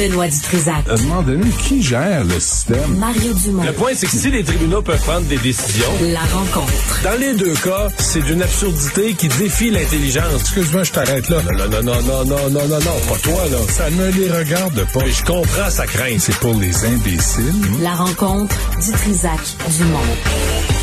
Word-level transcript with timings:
Benoît 0.00 0.28
Dutrisac. 0.28 0.88
À 0.88 0.94
un 0.94 0.96
moment 1.02 1.22
donné, 1.22 1.44
qui 1.62 1.82
gère 1.82 2.24
le 2.24 2.40
système? 2.40 2.96
Mario 2.96 3.34
Dumont. 3.34 3.64
Le 3.64 3.72
point, 3.74 3.90
c'est 3.94 4.06
que 4.06 4.12
si 4.16 4.30
les 4.30 4.42
tribunaux 4.42 4.80
peuvent 4.80 4.98
prendre 5.02 5.26
des 5.26 5.36
décisions, 5.36 5.84
La 6.00 6.20
rencontre. 6.20 6.72
dans 7.04 7.20
les 7.20 7.34
deux 7.34 7.52
cas, 7.52 7.88
c'est 7.98 8.22
d'une 8.22 8.42
absurdité 8.42 9.12
qui 9.12 9.28
défie 9.28 9.70
l'intelligence. 9.70 10.40
Excuse-moi, 10.40 10.84
je 10.84 10.92
t'arrête 10.92 11.28
là. 11.28 11.42
Non, 11.42 11.68
non, 11.68 11.82
non, 11.82 12.02
non, 12.02 12.24
non, 12.24 12.50
non, 12.50 12.68
non, 12.68 12.78
non, 12.80 13.00
pas 13.10 13.18
toi, 13.22 13.42
là. 13.50 13.58
Ça 13.68 13.90
ne 13.90 14.06
les 14.12 14.30
regarde 14.32 14.86
pas. 14.94 15.00
Mais 15.04 15.12
je 15.12 15.22
comprends 15.22 15.68
sa 15.68 15.86
crainte. 15.86 16.20
C'est 16.20 16.36
pour 16.36 16.54
les 16.54 16.84
imbéciles. 16.86 17.52
La 17.82 17.94
rencontre 17.94 18.56
Dutrisac 18.82 19.40
Dumont. 19.76 20.79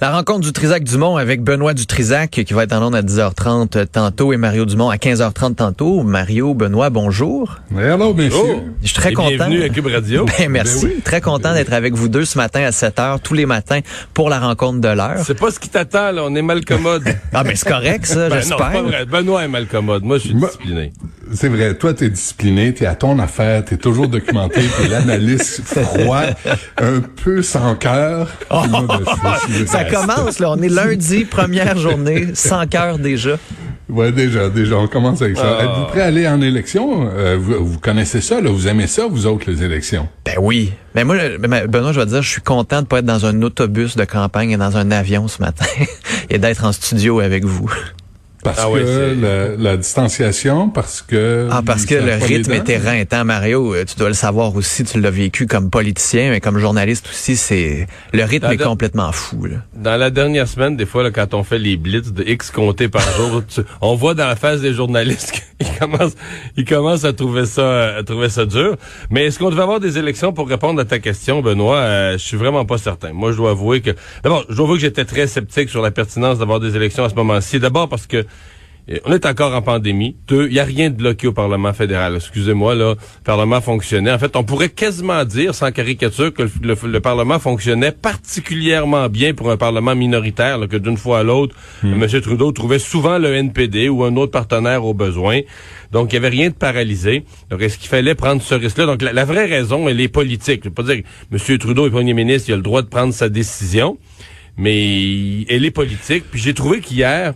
La 0.00 0.10
rencontre 0.12 0.40
du 0.40 0.52
Trisac 0.54 0.82
Dumont 0.82 1.18
avec 1.18 1.42
Benoît 1.42 1.74
Dutrisac 1.74 2.30
qui 2.30 2.54
va 2.54 2.62
être 2.64 2.72
en 2.72 2.82
ondes 2.86 2.94
à 2.94 3.02
10h30 3.02 3.86
tantôt 3.88 4.32
et 4.32 4.38
Mario 4.38 4.64
Dumont 4.64 4.88
à 4.88 4.96
15h30 4.96 5.56
tantôt. 5.56 6.02
Mario, 6.04 6.54
Benoît, 6.54 6.88
bonjour. 6.88 7.58
Hello. 7.78 8.16
Oh, 8.16 8.60
Je 8.80 8.86
suis 8.86 8.94
très 8.96 9.10
et 9.10 9.12
content. 9.12 9.28
bienvenue 9.28 9.62
à 9.62 9.68
Cube 9.68 9.88
Radio. 9.88 10.24
Ben, 10.38 10.48
merci. 10.48 10.86
Ben 10.86 10.92
oui. 10.96 11.02
Très 11.04 11.20
content 11.20 11.52
d'être 11.52 11.74
avec 11.74 11.92
vous 11.92 12.08
deux 12.08 12.24
ce 12.24 12.38
matin 12.38 12.62
à 12.62 12.70
7h 12.70 13.18
tous 13.20 13.34
les 13.34 13.44
matins 13.44 13.80
pour 14.14 14.30
la 14.30 14.40
rencontre 14.40 14.80
de 14.80 14.88
l'heure. 14.88 15.18
C'est 15.22 15.38
pas 15.38 15.50
ce 15.50 15.60
qui 15.60 15.68
t'attend, 15.68 16.12
là. 16.12 16.22
On 16.24 16.34
est 16.34 16.40
mal 16.42 16.64
commode. 16.64 17.04
Ah 17.34 17.44
ben 17.44 17.54
c'est 17.54 17.68
correct 17.68 18.06
ça, 18.06 18.28
Ben 18.28 18.36
non, 18.36 18.40
j'espère. 18.40 18.72
pas 18.72 18.82
vrai. 18.82 19.04
Benoît 19.04 19.44
est 19.44 19.48
mal 19.48 19.66
commode. 19.66 20.02
Moi, 20.02 20.16
je 20.18 20.28
suis 20.28 20.34
discipliné. 20.34 20.92
C'est 21.32 21.48
vrai, 21.48 21.74
toi, 21.74 21.94
t'es 21.94 22.08
discipliné, 22.10 22.74
t'es 22.74 22.86
à 22.86 22.96
ton 22.96 23.18
affaire, 23.20 23.64
t'es 23.64 23.76
toujours 23.76 24.08
documenté, 24.08 24.62
t'es 24.62 24.88
l'analyste 24.88 25.62
froid, 25.64 26.22
un 26.78 27.00
peu 27.22 27.42
sans 27.42 27.74
cœur. 27.76 28.28
Ben, 28.50 29.66
Ça 29.66 29.78
resté. 29.78 29.89
Commence 29.90 30.38
là, 30.38 30.50
on 30.50 30.62
est 30.62 30.68
lundi, 30.68 31.24
première 31.24 31.76
journée, 31.76 32.28
sans 32.34 32.66
cœur 32.66 32.98
déjà. 32.98 33.38
Ouais, 33.88 34.12
déjà, 34.12 34.48
déjà, 34.48 34.76
on 34.76 34.86
commence 34.86 35.20
avec 35.20 35.36
ça. 35.36 35.58
Ah. 35.58 35.64
Êtes-vous 35.64 35.84
prêt 35.86 36.02
à 36.02 36.06
aller 36.06 36.28
en 36.28 36.40
élection? 36.40 37.10
Euh, 37.12 37.36
vous, 37.40 37.64
vous 37.64 37.78
connaissez 37.78 38.20
ça, 38.20 38.40
là, 38.40 38.50
vous 38.50 38.68
aimez 38.68 38.86
ça, 38.86 39.06
vous 39.10 39.26
autres, 39.26 39.50
les 39.50 39.64
élections? 39.64 40.08
Ben 40.24 40.36
oui. 40.40 40.72
Mais 40.94 41.02
moi, 41.02 41.16
ben, 41.38 41.66
Benoît, 41.66 41.92
je 41.92 41.98
vais 41.98 42.06
te 42.06 42.10
dire, 42.10 42.22
je 42.22 42.30
suis 42.30 42.42
content 42.42 42.82
de 42.82 42.86
pas 42.86 43.00
être 43.00 43.04
dans 43.04 43.26
un 43.26 43.42
autobus 43.42 43.96
de 43.96 44.04
campagne 44.04 44.52
et 44.52 44.56
dans 44.56 44.76
un 44.76 44.90
avion 44.92 45.26
ce 45.26 45.42
matin 45.42 45.66
et 46.30 46.38
d'être 46.38 46.64
en 46.64 46.72
studio 46.72 47.20
avec 47.20 47.44
vous. 47.44 47.72
Parce 48.42 48.58
Ah 48.62 48.70
ouais, 48.70 48.80
que 48.82 49.16
la, 49.20 49.56
la 49.70 49.76
distanciation, 49.76 50.70
parce 50.70 51.02
que... 51.02 51.46
Ah, 51.50 51.60
parce 51.64 51.84
que 51.84 51.94
le 51.94 52.14
rythme 52.14 52.52
est 52.52 52.68
éreintant, 52.70 53.24
Mario. 53.24 53.74
euh, 53.74 53.84
Tu 53.84 53.96
dois 53.96 54.08
le 54.08 54.14
savoir 54.14 54.54
aussi, 54.56 54.82
tu 54.84 54.98
l'as 54.98 55.10
vécu 55.10 55.46
comme 55.46 55.68
politicien, 55.68 56.30
mais 56.30 56.40
comme 56.40 56.58
journaliste 56.58 57.06
aussi, 57.10 57.36
c'est 57.36 57.86
le 58.12 58.24
rythme 58.24 58.46
Dans 58.46 58.52
est 58.52 58.56
complètement 58.56 59.12
fou. 59.12 59.44
Là. 59.44 59.56
Dans 59.74 59.96
la 59.98 60.10
dernière 60.10 60.48
semaine, 60.48 60.76
des 60.76 60.86
fois, 60.86 61.02
là, 61.02 61.10
quand 61.10 61.34
on 61.34 61.44
fait 61.44 61.58
les 61.58 61.76
blitz 61.76 62.12
de 62.12 62.24
X 62.24 62.50
comptés 62.50 62.88
par 62.88 63.02
jour, 63.16 63.42
tu- 63.48 63.60
on 63.82 63.94
voit 63.94 64.14
dans 64.14 64.26
la 64.26 64.36
face 64.36 64.60
des 64.62 64.72
journalistes 64.72 65.32
qu'ils 65.60 65.68
commencent, 65.78 66.14
ils 66.56 66.64
commencent 66.64 67.04
à 67.04 67.12
trouver 67.12 67.44
ça, 67.44 67.96
à 67.96 68.02
trouver 68.02 68.30
ça 68.30 68.46
dur. 68.46 68.76
Mais 69.10 69.26
est-ce 69.26 69.38
qu'on 69.38 69.50
devait 69.50 69.62
avoir 69.62 69.80
des 69.80 69.98
élections 69.98 70.32
pour 70.32 70.48
répondre 70.48 70.80
à 70.80 70.84
ta 70.86 70.98
question, 70.98 71.42
Benoît? 71.42 71.76
Euh, 71.76 72.12
je 72.12 72.24
suis 72.24 72.36
vraiment 72.38 72.64
pas 72.64 72.78
certain. 72.78 73.12
Moi, 73.12 73.32
je 73.32 73.36
dois 73.36 73.50
avouer 73.50 73.82
que, 73.82 73.90
d'abord, 74.24 74.44
je 74.48 74.54
dois 74.54 74.64
avouer 74.64 74.76
que 74.78 74.82
j'étais 74.82 75.04
très 75.04 75.26
sceptique 75.26 75.68
sur 75.68 75.82
la 75.82 75.90
pertinence 75.90 76.38
d'avoir 76.38 76.58
des 76.60 76.74
élections 76.76 77.04
à 77.04 77.10
ce 77.10 77.14
moment-ci. 77.14 77.60
D'abord 77.60 77.88
parce 77.88 78.06
que 78.06 78.24
on 79.04 79.12
est 79.12 79.24
encore 79.26 79.54
en 79.54 79.62
pandémie. 79.62 80.16
Deux, 80.26 80.46
il 80.48 80.52
n'y 80.54 80.58
a 80.58 80.64
rien 80.64 80.90
de 80.90 80.96
bloqué 80.96 81.26
au 81.28 81.32
Parlement 81.32 81.72
fédéral. 81.72 82.16
Excusez-moi, 82.16 82.74
là, 82.74 82.94
le 82.94 83.22
Parlement 83.24 83.60
fonctionnait. 83.60 84.10
En 84.10 84.18
fait, 84.18 84.34
on 84.34 84.42
pourrait 84.42 84.68
quasiment 84.70 85.24
dire, 85.24 85.54
sans 85.54 85.70
caricature, 85.70 86.34
que 86.34 86.42
le, 86.42 86.50
le- 86.62 86.88
le 86.90 87.00
Parlement 87.00 87.38
fonctionnait 87.38 87.92
particulièrement 87.92 89.08
bien 89.08 89.32
pour 89.34 89.50
un 89.50 89.56
Parlement 89.56 89.94
minoritaire, 89.94 90.58
là, 90.58 90.66
que 90.66 90.76
d'une 90.76 90.96
fois 90.96 91.20
à 91.20 91.22
l'autre, 91.22 91.54
M. 91.84 92.06
Trudeau 92.20 92.50
trouvait 92.52 92.78
souvent 92.80 93.18
le 93.18 93.34
NPD 93.34 93.88
ou 93.88 94.02
un 94.04 94.16
autre 94.16 94.32
partenaire 94.32 94.84
au 94.84 94.92
besoin. 94.94 95.40
Donc, 95.92 96.12
il 96.12 96.14
n'y 96.14 96.26
avait 96.26 96.36
rien 96.36 96.48
de 96.50 96.54
paralysé. 96.54 97.24
Donc, 97.50 97.62
est-ce 97.62 97.78
qu'il 97.78 97.88
fallait 97.88 98.14
prendre 98.14 98.42
ce 98.42 98.54
risque-là? 98.54 98.86
Donc, 98.86 99.02
la, 99.02 99.12
la 99.12 99.24
vraie 99.24 99.46
raison, 99.46 99.88
elle 99.88 100.00
est 100.00 100.08
politique. 100.08 100.62
Je 100.64 100.68
veux 100.68 100.74
pas 100.74 100.82
dire 100.82 100.96
que 101.30 101.36
M. 101.52 101.58
Trudeau 101.58 101.86
est 101.86 101.90
premier 101.90 102.14
ministre, 102.14 102.48
il 102.48 102.52
a 102.54 102.56
le 102.56 102.62
droit 102.62 102.82
de 102.82 102.88
prendre 102.88 103.12
sa 103.14 103.28
décision, 103.28 103.98
mais 104.56 105.42
elle 105.48 105.64
est 105.64 105.70
politique. 105.70 106.24
Puis 106.30 106.40
j'ai 106.40 106.54
trouvé 106.54 106.80
qu'hier, 106.80 107.34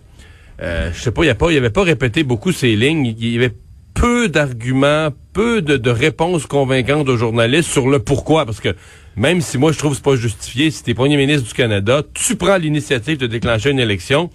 euh, 0.61 0.91
je 0.93 1.01
sais 1.01 1.11
pas, 1.11 1.23
il 1.23 1.27
y 1.27 1.29
a 1.29 1.35
pas, 1.35 1.51
il 1.51 1.57
avait 1.57 1.69
pas 1.69 1.83
répété 1.83 2.23
beaucoup 2.23 2.51
ces 2.51 2.75
lignes. 2.75 3.13
Il 3.17 3.27
y 3.27 3.37
avait 3.37 3.53
peu 3.93 4.29
d'arguments, 4.29 5.09
peu 5.33 5.61
de, 5.61 5.77
de 5.77 5.89
réponses 5.89 6.45
convaincantes 6.45 7.07
aux 7.09 7.17
journalistes 7.17 7.69
sur 7.69 7.89
le 7.89 7.99
pourquoi, 7.99 8.45
parce 8.45 8.59
que 8.59 8.75
même 9.15 9.41
si 9.41 9.57
moi 9.57 9.71
je 9.71 9.77
trouve 9.77 9.91
que 9.91 9.97
c'est 9.97 10.03
pas 10.03 10.15
justifié, 10.15 10.71
si 10.71 10.83
tu 10.83 10.91
es 10.91 10.93
premier 10.93 11.17
ministre 11.17 11.47
du 11.47 11.53
Canada, 11.53 12.01
tu 12.13 12.35
prends 12.35 12.57
l'initiative 12.57 13.17
de 13.17 13.27
déclencher 13.27 13.71
une 13.71 13.79
élection. 13.79 14.29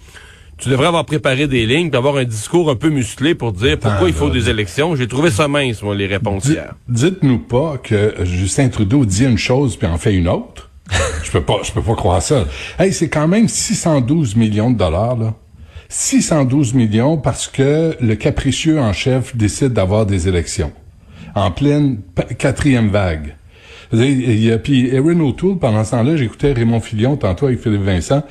Tu 0.57 0.69
devrais 0.69 0.87
avoir 0.87 1.05
préparé 1.05 1.47
des 1.47 1.65
lignes, 1.65 1.89
puis 1.89 1.97
avoir 1.97 2.17
un 2.17 2.23
discours 2.23 2.69
un 2.69 2.75
peu 2.75 2.89
musclé 2.89 3.33
pour 3.33 3.51
dire 3.51 3.79
pourquoi 3.79 4.07
il 4.09 4.13
faut 4.13 4.29
des 4.29 4.47
élections. 4.47 4.95
J'ai 4.95 5.07
trouvé 5.07 5.31
ça 5.31 5.47
mince, 5.47 5.81
moi, 5.81 5.95
les 5.95 6.05
réponses 6.05 6.45
hier. 6.45 6.75
Dites-nous 6.87 7.39
pas 7.39 7.79
que 7.81 8.13
Justin 8.23 8.69
Trudeau 8.69 9.05
dit 9.05 9.25
une 9.25 9.39
chose 9.39 9.75
puis 9.75 9.87
en 9.87 9.97
fait 9.97 10.13
une 10.13 10.27
autre. 10.27 10.69
je 11.23 11.31
peux 11.31 11.41
pas, 11.41 11.61
je 11.63 11.71
peux 11.71 11.81
pas 11.81 11.95
croire 11.95 12.21
ça. 12.21 12.45
Hey, 12.77 12.93
c'est 12.93 13.09
quand 13.09 13.27
même 13.27 13.47
612 13.47 14.35
millions 14.35 14.69
de 14.69 14.77
dollars, 14.77 15.17
là. 15.17 15.33
612 15.91 16.73
millions 16.73 17.17
parce 17.17 17.47
que 17.47 17.97
le 17.99 18.15
capricieux 18.15 18.79
en 18.79 18.93
chef 18.93 19.35
décide 19.35 19.73
d'avoir 19.73 20.05
des 20.05 20.29
élections. 20.29 20.71
En 21.35 21.51
pleine 21.51 21.99
quatrième 22.37 22.87
vague. 22.87 23.35
Puis 23.91 24.87
Erin 24.87 25.19
O'Toole, 25.19 25.57
pendant 25.59 25.83
ce 25.83 25.91
temps-là, 25.91 26.15
j'écoutais 26.15 26.53
Raymond 26.53 26.79
Filion, 26.79 27.17
tantôt 27.17 27.47
avec 27.47 27.59
Philippe 27.59 27.81
Vincent, 27.81 28.23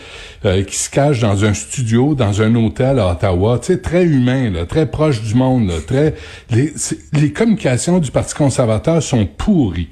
euh, 0.46 0.64
qui 0.64 0.76
se 0.76 0.88
cache 0.88 1.20
dans 1.20 1.44
un 1.44 1.52
studio, 1.52 2.14
dans 2.14 2.40
un 2.40 2.54
hôtel 2.54 2.98
à 2.98 3.10
Ottawa, 3.12 3.58
tu 3.58 3.66
sais, 3.66 3.78
très 3.78 4.04
humain, 4.04 4.50
très 4.66 4.86
proche 4.86 5.20
du 5.20 5.34
monde, 5.34 5.68
là, 5.68 5.74
très... 5.86 6.14
Les 7.12 7.32
communications 7.32 7.98
du 7.98 8.10
Parti 8.10 8.34
conservateur 8.34 9.02
sont 9.02 9.26
pourries 9.26 9.90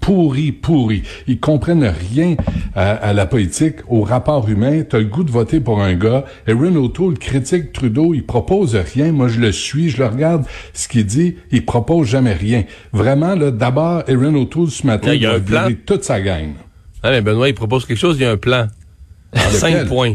pourris, 0.00 0.52
pourris. 0.52 1.02
Ils 1.26 1.38
comprennent 1.38 1.92
rien 2.10 2.36
à, 2.74 2.90
à 2.92 3.12
la 3.12 3.26
politique, 3.26 3.76
au 3.88 4.02
rapport 4.02 4.48
humain. 4.48 4.82
T'as 4.88 4.98
le 4.98 5.04
goût 5.04 5.24
de 5.24 5.30
voter 5.30 5.60
pour 5.60 5.80
un 5.82 5.94
gars. 5.94 6.24
Erin 6.46 6.74
O'Toole 6.76 7.18
critique 7.18 7.72
Trudeau, 7.72 8.14
il 8.14 8.24
propose 8.24 8.74
rien. 8.76 9.12
Moi, 9.12 9.28
je 9.28 9.40
le 9.40 9.52
suis, 9.52 9.90
je 9.90 9.98
le 9.98 10.06
regarde. 10.06 10.44
Ce 10.72 10.88
qu'il 10.88 11.06
dit, 11.06 11.36
il 11.50 11.64
propose 11.64 12.08
jamais 12.08 12.32
rien. 12.32 12.64
Vraiment, 12.92 13.34
là, 13.34 13.50
d'abord, 13.50 14.02
Erin 14.08 14.34
O'Toole, 14.34 14.70
ce 14.70 14.86
matin, 14.86 15.14
Il 15.14 15.24
a 15.26 15.34
un 15.34 15.40
plan. 15.40 15.68
toute 15.86 16.04
sa 16.04 16.20
gang. 16.20 16.50
Ah, 17.02 17.20
Benoît, 17.20 17.48
il 17.48 17.54
propose 17.54 17.86
quelque 17.86 17.98
chose, 17.98 18.16
il 18.18 18.22
y 18.22 18.26
a 18.26 18.30
un 18.32 18.36
plan. 18.36 18.66
En 19.34 19.38
Lequel? 19.38 19.52
cinq 19.58 19.86
points. 19.86 20.14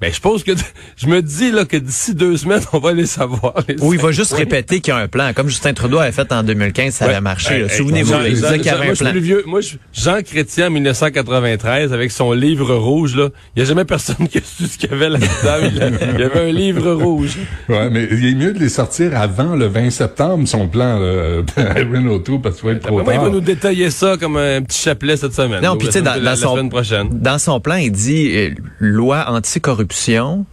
Ben, 0.00 0.12
je 0.12 0.20
pense 0.20 0.42
que, 0.44 0.52
je 0.96 1.06
me 1.06 1.20
dis, 1.22 1.50
là, 1.50 1.64
que 1.64 1.76
d'ici 1.76 2.14
deux 2.14 2.36
semaines, 2.36 2.62
on 2.72 2.78
va 2.78 2.92
les 2.92 3.06
savoir. 3.06 3.54
les 3.68 3.80
Ou 3.82 3.92
il 3.94 4.00
va 4.00 4.12
juste 4.12 4.32
répéter 4.32 4.80
qu'il 4.80 4.94
y 4.94 4.96
a 4.96 5.00
un 5.00 5.08
plan, 5.08 5.32
comme 5.34 5.48
Justin 5.48 5.74
Trudeau 5.74 5.98
avait 5.98 6.12
fait 6.12 6.30
en 6.32 6.42
2015, 6.42 6.94
ça 6.94 7.04
Ouais. 7.06 7.12
avait 7.12 7.20
marché. 7.20 7.50
là. 7.50 7.56
Hey, 7.66 7.70
hey, 7.72 7.76
Souvenez-vous, 7.76 8.14
il 8.26 8.34
disait 8.34 8.56
qu'il 8.58 8.66
y 8.66 8.68
avait 8.70 8.78
moi, 8.84 8.86
un 8.92 8.94
je 8.94 9.04
suis 9.04 9.10
plus 9.12 9.20
vieux. 9.20 9.42
Moi, 9.46 9.60
je- 9.60 9.76
Jean 9.92 10.22
Chrétien, 10.22 10.68
en 10.68 10.70
1993, 10.70 11.92
avec 11.92 12.10
son 12.10 12.32
livre 12.32 12.74
rouge, 12.74 13.16
là, 13.16 13.28
il 13.56 13.60
n'y 13.60 13.62
a 13.62 13.68
jamais 13.68 13.84
personne 13.84 14.26
qui 14.28 14.38
a 14.38 14.40
su 14.42 14.66
ce 14.66 14.78
qu'il 14.78 14.90
y 14.90 14.94
avait 14.94 15.08
là-dedans. 15.08 15.68
Il 15.70 15.76
y 15.76 15.80
a- 15.82 15.88
il 16.14 16.20
y 16.20 16.22
avait 16.22 16.48
un 16.48 16.52
livre 16.52 16.92
rouge. 16.92 17.36
Ouais, 17.68 17.90
mais 17.90 18.08
il 18.10 18.26
est 18.26 18.34
mieux 18.34 18.52
de 18.52 18.58
les 18.58 18.68
sortir 18.68 19.16
avant 19.20 19.54
le 19.56 19.66
20 19.66 19.90
septembre, 19.90 20.46
son 20.48 20.68
plan, 20.68 20.98
là, 20.98 21.42
Erin 21.76 22.06
O'Toole, 22.06 22.40
parce 22.40 22.56
que 22.56 22.60
ça 22.62 22.66
va 22.68 22.72
être 22.74 22.86
trop 22.86 23.02
Moi, 23.02 23.14
il 23.14 23.20
va 23.20 23.28
nous 23.28 23.40
détailler 23.40 23.90
ça 23.90 24.16
comme 24.18 24.36
un 24.36 24.62
petit 24.62 24.80
chapelet 24.80 25.16
cette 25.16 25.34
semaine. 25.34 25.62
Non, 25.62 25.76
puis 25.76 25.88
tu 25.88 25.92
sais, 25.94 26.02
dans, 26.02 26.12
semaine- 26.12 26.24
dans 26.24 26.30
la 26.30 26.36
son, 26.36 26.52
semaine 26.54 26.70
prochaine. 26.70 27.08
dans 27.12 27.38
son 27.38 27.60
plan, 27.60 27.76
il 27.76 27.92
dit 27.92 28.30
euh, 28.34 28.50
loi 28.78 29.26
anticorruption, 29.28 29.89
corruption 29.90 30.46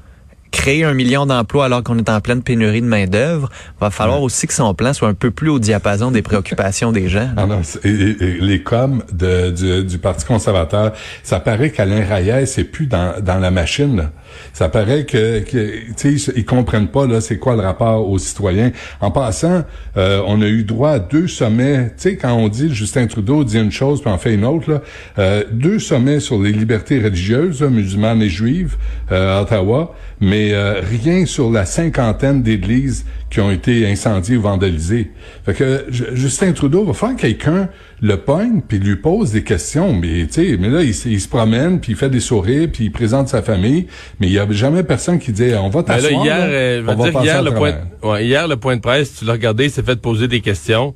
créer 0.57 0.83
un 0.83 0.93
million 0.95 1.25
d'emplois 1.27 1.65
alors 1.65 1.83
qu'on 1.83 1.97
est 1.99 2.09
en 2.09 2.19
pleine 2.19 2.41
pénurie 2.41 2.81
de 2.81 2.87
main-d'œuvre. 2.87 3.49
Va 3.79 3.89
falloir 3.91 4.21
aussi 4.23 4.47
que 4.47 4.53
son 4.53 4.73
plan 4.73 4.91
soit 4.93 5.07
un 5.07 5.13
peu 5.13 5.29
plus 5.31 5.49
au 5.49 5.59
diapason 5.59 6.09
des 6.09 6.23
préoccupations 6.23 6.91
des 6.91 7.07
gens. 7.09 7.29
Ah 7.37 7.45
et- 7.83 7.89
et- 7.89 8.37
les 8.41 8.63
coms 8.63 9.03
de, 9.11 9.51
du, 9.51 9.83
du 9.85 9.97
Parti 9.99 10.25
conservateur, 10.25 10.93
ça 11.23 11.39
paraît 11.39 11.69
qu'Alain 11.69 12.03
Rayet, 12.03 12.45
c'est 12.47 12.63
plus 12.63 12.87
dans, 12.87 13.21
dans 13.21 13.37
la 13.39 13.51
machine. 13.51 13.97
là. 13.97 14.11
Ça 14.53 14.67
paraît 14.69 15.05
que, 15.05 15.39
que 15.39 15.91
tu 15.95 16.17
sais, 16.19 16.31
ils 16.35 16.45
comprennent 16.45 16.89
pas 16.89 17.05
là, 17.07 17.21
c'est 17.21 17.37
quoi 17.37 17.55
le 17.55 17.61
rapport 17.61 18.07
aux 18.09 18.17
citoyens. 18.17 18.71
En 18.99 19.11
passant, 19.11 19.63
euh, 19.95 20.21
on 20.27 20.41
a 20.41 20.47
eu 20.47 20.63
droit 20.63 20.91
à 20.91 20.99
deux 20.99 21.27
sommets. 21.27 21.85
Tu 21.89 21.93
sais, 21.97 22.15
quand 22.17 22.33
on 22.33 22.47
dit 22.47 22.73
Justin 22.73 23.07
Trudeau 23.07 23.43
dit 23.43 23.57
une 23.57 23.71
chose 23.71 24.01
puis 24.01 24.09
en 24.09 24.17
fait 24.17 24.33
une 24.33 24.45
autre, 24.45 24.69
là, 24.71 24.81
euh, 25.19 25.43
deux 25.51 25.79
sommets 25.79 26.19
sur 26.19 26.41
les 26.41 26.51
libertés 26.51 26.99
religieuses, 27.01 27.61
là, 27.61 27.69
musulmanes 27.69 28.21
et 28.21 28.29
juives 28.29 28.75
euh, 29.11 29.37
à 29.37 29.41
Ottawa, 29.43 29.95
mais 30.19 30.46
euh, 30.53 30.81
rien 30.81 31.25
sur 31.25 31.51
la 31.51 31.65
cinquantaine 31.65 32.43
d'églises 32.43 33.05
qui 33.29 33.39
ont 33.39 33.51
été 33.51 33.89
incendiées 33.89 34.37
ou 34.37 34.41
vandalisées. 34.41 35.11
Fait 35.45 35.53
que 35.53 35.85
Justin 35.89 36.53
Trudeau 36.53 36.85
va 36.85 36.93
faire 36.93 37.15
quelqu'un 37.15 37.69
le 38.01 38.17
pogne 38.17 38.61
puis 38.67 38.79
lui 38.79 38.95
pose 38.95 39.31
des 39.31 39.43
questions, 39.43 39.93
mais 39.93 40.27
tu 40.27 40.51
sais, 40.51 40.57
mais 40.57 40.69
là 40.69 40.83
il, 40.83 40.93
se 40.93 41.27
promène 41.27 41.79
puis 41.79 41.93
il 41.93 41.95
fait 41.97 42.09
des 42.09 42.19
sourires 42.19 42.69
puis 42.71 42.85
il 42.85 42.91
présente 42.91 43.27
sa 43.27 43.41
famille, 43.41 43.87
mais 44.19 44.27
il 44.27 44.33
y 44.33 44.39
a 44.39 44.49
jamais 44.51 44.83
personne 44.83 45.19
qui 45.19 45.31
dit 45.31 45.51
on 45.55 45.69
va 45.69 45.81
Ben 45.81 45.95
t'asseoir. 45.95 46.23
hier, 46.23 46.37
là, 46.37 46.45
euh, 46.45 46.83
on 46.87 46.95
va 46.95 47.11
dire, 47.11 47.21
hier, 47.21 47.43
le 47.43 47.53
point, 47.53 47.73
ouais, 48.03 48.25
hier, 48.25 48.47
le 48.47 48.57
point 48.57 48.75
de 48.75 48.81
presse, 48.81 49.15
tu 49.15 49.25
l'as 49.25 49.33
regardé, 49.33 49.65
il 49.65 49.71
s'est 49.71 49.83
fait 49.83 49.99
poser 49.99 50.27
des 50.27 50.41
questions. 50.41 50.93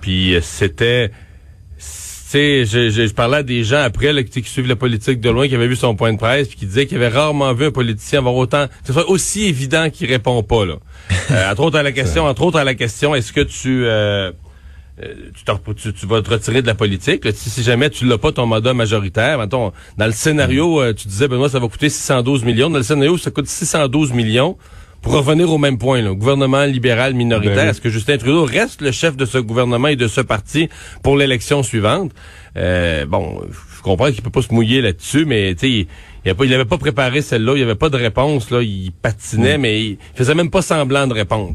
Puis 0.00 0.34
euh, 0.34 0.40
c'était, 0.42 1.10
sais, 2.30 2.64
je, 2.64 2.90
je, 2.90 3.06
je 3.06 3.12
parlais 3.14 3.38
à 3.38 3.42
des 3.42 3.64
gens 3.64 3.80
après 3.82 4.12
là, 4.12 4.22
qui, 4.22 4.42
qui 4.42 4.48
suivent 4.50 4.68
la 4.68 4.76
politique 4.76 5.20
de 5.20 5.30
loin, 5.30 5.48
qui 5.48 5.54
avaient 5.54 5.68
vu 5.68 5.76
son 5.76 5.94
point 5.96 6.12
de 6.12 6.18
presse, 6.18 6.48
puis 6.48 6.58
qui 6.58 6.66
disaient 6.66 6.86
qu'ils 6.86 6.96
avaient 6.96 7.08
rarement 7.08 7.52
vu 7.54 7.66
un 7.66 7.70
politicien 7.70 8.18
avoir 8.20 8.34
autant, 8.34 8.66
que 8.66 8.86
ce 8.86 8.92
soit 8.92 9.08
aussi 9.08 9.44
évident 9.44 9.90
qu'il 9.90 10.08
répond 10.08 10.42
pas 10.42 10.64
là. 10.64 10.74
Euh, 11.30 11.50
entre 11.52 11.62
autres 11.62 11.78
à 11.78 11.82
la 11.84 11.92
question, 11.92 12.24
entre 12.26 12.42
autres 12.42 12.58
à 12.58 12.64
la 12.64 12.74
question, 12.74 13.14
est-ce 13.14 13.32
que 13.32 13.40
tu, 13.40 13.84
euh, 13.84 14.32
euh, 15.00 15.14
tu, 15.34 15.44
te- 15.44 15.72
tu, 15.72 15.92
tu 15.92 16.06
vas 16.06 16.22
te 16.22 16.30
retirer 16.30 16.60
de 16.60 16.66
la 16.66 16.74
politique. 16.74 17.24
là? 17.24 17.30
Si, 17.32 17.50
si 17.50 17.62
jamais 17.62 17.88
tu 17.88 18.04
l'as 18.04 18.18
pas 18.18 18.32
ton 18.32 18.46
mandat 18.46 18.74
majoritaire, 18.74 19.38
mettons, 19.38 19.72
dans 19.96 20.06
le 20.06 20.12
scénario, 20.12 20.80
euh, 20.80 20.92
tu 20.92 21.06
disais, 21.08 21.28
Benoît, 21.28 21.48
ça 21.48 21.58
va 21.60 21.68
coûter 21.68 21.88
612 21.88 22.42
millions. 22.44 22.68
Dans 22.68 22.78
le 22.78 22.82
scénario, 22.84 23.16
ça 23.16 23.30
coûte 23.30 23.46
612 23.46 24.12
millions. 24.12 24.56
Pour 25.02 25.14
revenir 25.14 25.50
au 25.50 25.56
même 25.56 25.78
point, 25.78 26.02
là, 26.02 26.12
gouvernement 26.12 26.64
libéral 26.64 27.14
minoritaire, 27.14 27.54
Ben 27.56 27.62
oui. 27.64 27.68
est-ce 27.70 27.80
que 27.80 27.88
Justin 27.88 28.18
Trudeau 28.18 28.44
reste 28.44 28.82
le 28.82 28.92
chef 28.92 29.16
de 29.16 29.24
ce 29.24 29.38
gouvernement 29.38 29.88
et 29.88 29.96
de 29.96 30.06
ce 30.08 30.20
parti 30.20 30.68
pour 31.02 31.16
l'élection 31.16 31.62
suivante? 31.62 32.12
Euh, 32.58 33.06
bon, 33.06 33.40
je 33.76 33.82
comprends 33.82 34.10
qu'il 34.12 34.20
peut 34.22 34.28
pas 34.30 34.42
se 34.42 34.52
mouiller 34.52 34.82
là-dessus, 34.82 35.24
mais 35.24 35.54
tu 35.54 35.60
sais, 35.60 35.70
il, 35.70 35.86
il, 36.26 36.30
a 36.30 36.34
pas- 36.34 36.44
il 36.44 36.52
avait 36.52 36.66
pas 36.66 36.76
préparé 36.76 37.22
celle-là, 37.22 37.54
il 37.56 37.60
y 37.60 37.62
avait 37.62 37.76
pas 37.76 37.88
de 37.88 37.96
réponse, 37.96 38.50
là, 38.50 38.60
il 38.60 38.92
patinait, 38.92 39.56
Mm. 39.56 39.60
mais 39.62 39.82
il 39.84 39.98
faisait 40.14 40.34
même 40.34 40.50
pas 40.50 40.60
semblant 40.60 41.06
de 41.06 41.14
répondre. 41.14 41.54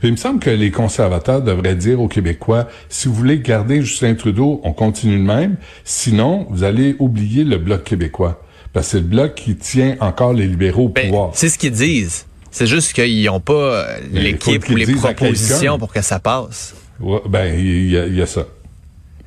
Puis 0.00 0.08
il 0.08 0.12
me 0.12 0.16
semble 0.16 0.40
que 0.40 0.50
les 0.50 0.72
conservateurs 0.72 1.40
devraient 1.40 1.76
dire 1.76 2.00
aux 2.00 2.08
Québécois, 2.08 2.66
si 2.88 3.06
vous 3.06 3.14
voulez 3.14 3.38
garder 3.38 3.80
Justin 3.82 4.14
Trudeau, 4.14 4.60
on 4.64 4.72
continue 4.72 5.18
de 5.18 5.22
même. 5.24 5.56
Sinon, 5.84 6.48
vous 6.50 6.64
allez 6.64 6.96
oublier 6.98 7.44
le 7.44 7.58
Bloc 7.58 7.84
québécois. 7.84 8.42
Parce 8.72 8.86
que 8.86 8.90
c'est 8.92 8.98
le 8.98 9.04
Bloc 9.06 9.34
qui 9.36 9.54
tient 9.54 9.96
encore 10.00 10.32
les 10.32 10.48
libéraux 10.48 10.86
au 10.86 10.88
Ben, 10.88 11.04
pouvoir. 11.10 11.30
c'est 11.34 11.48
ce 11.48 11.58
qu'ils 11.58 11.70
disent. 11.72 12.26
C'est 12.52 12.66
juste 12.66 12.92
qu'ils 12.92 13.24
n'ont 13.24 13.40
pas 13.40 13.52
euh, 13.54 13.98
l'équipe 14.12 14.68
ou 14.68 14.76
les 14.76 14.86
propositions 14.86 15.78
pour 15.78 15.92
que 15.92 16.02
ça 16.02 16.20
passe. 16.20 16.74
Ouais, 17.00 17.20
ben, 17.28 17.58
il 17.58 17.90
y, 17.90 17.96
a- 17.98 18.06
il 18.06 18.14
y 18.14 18.22
a 18.22 18.26
ça. 18.26 18.46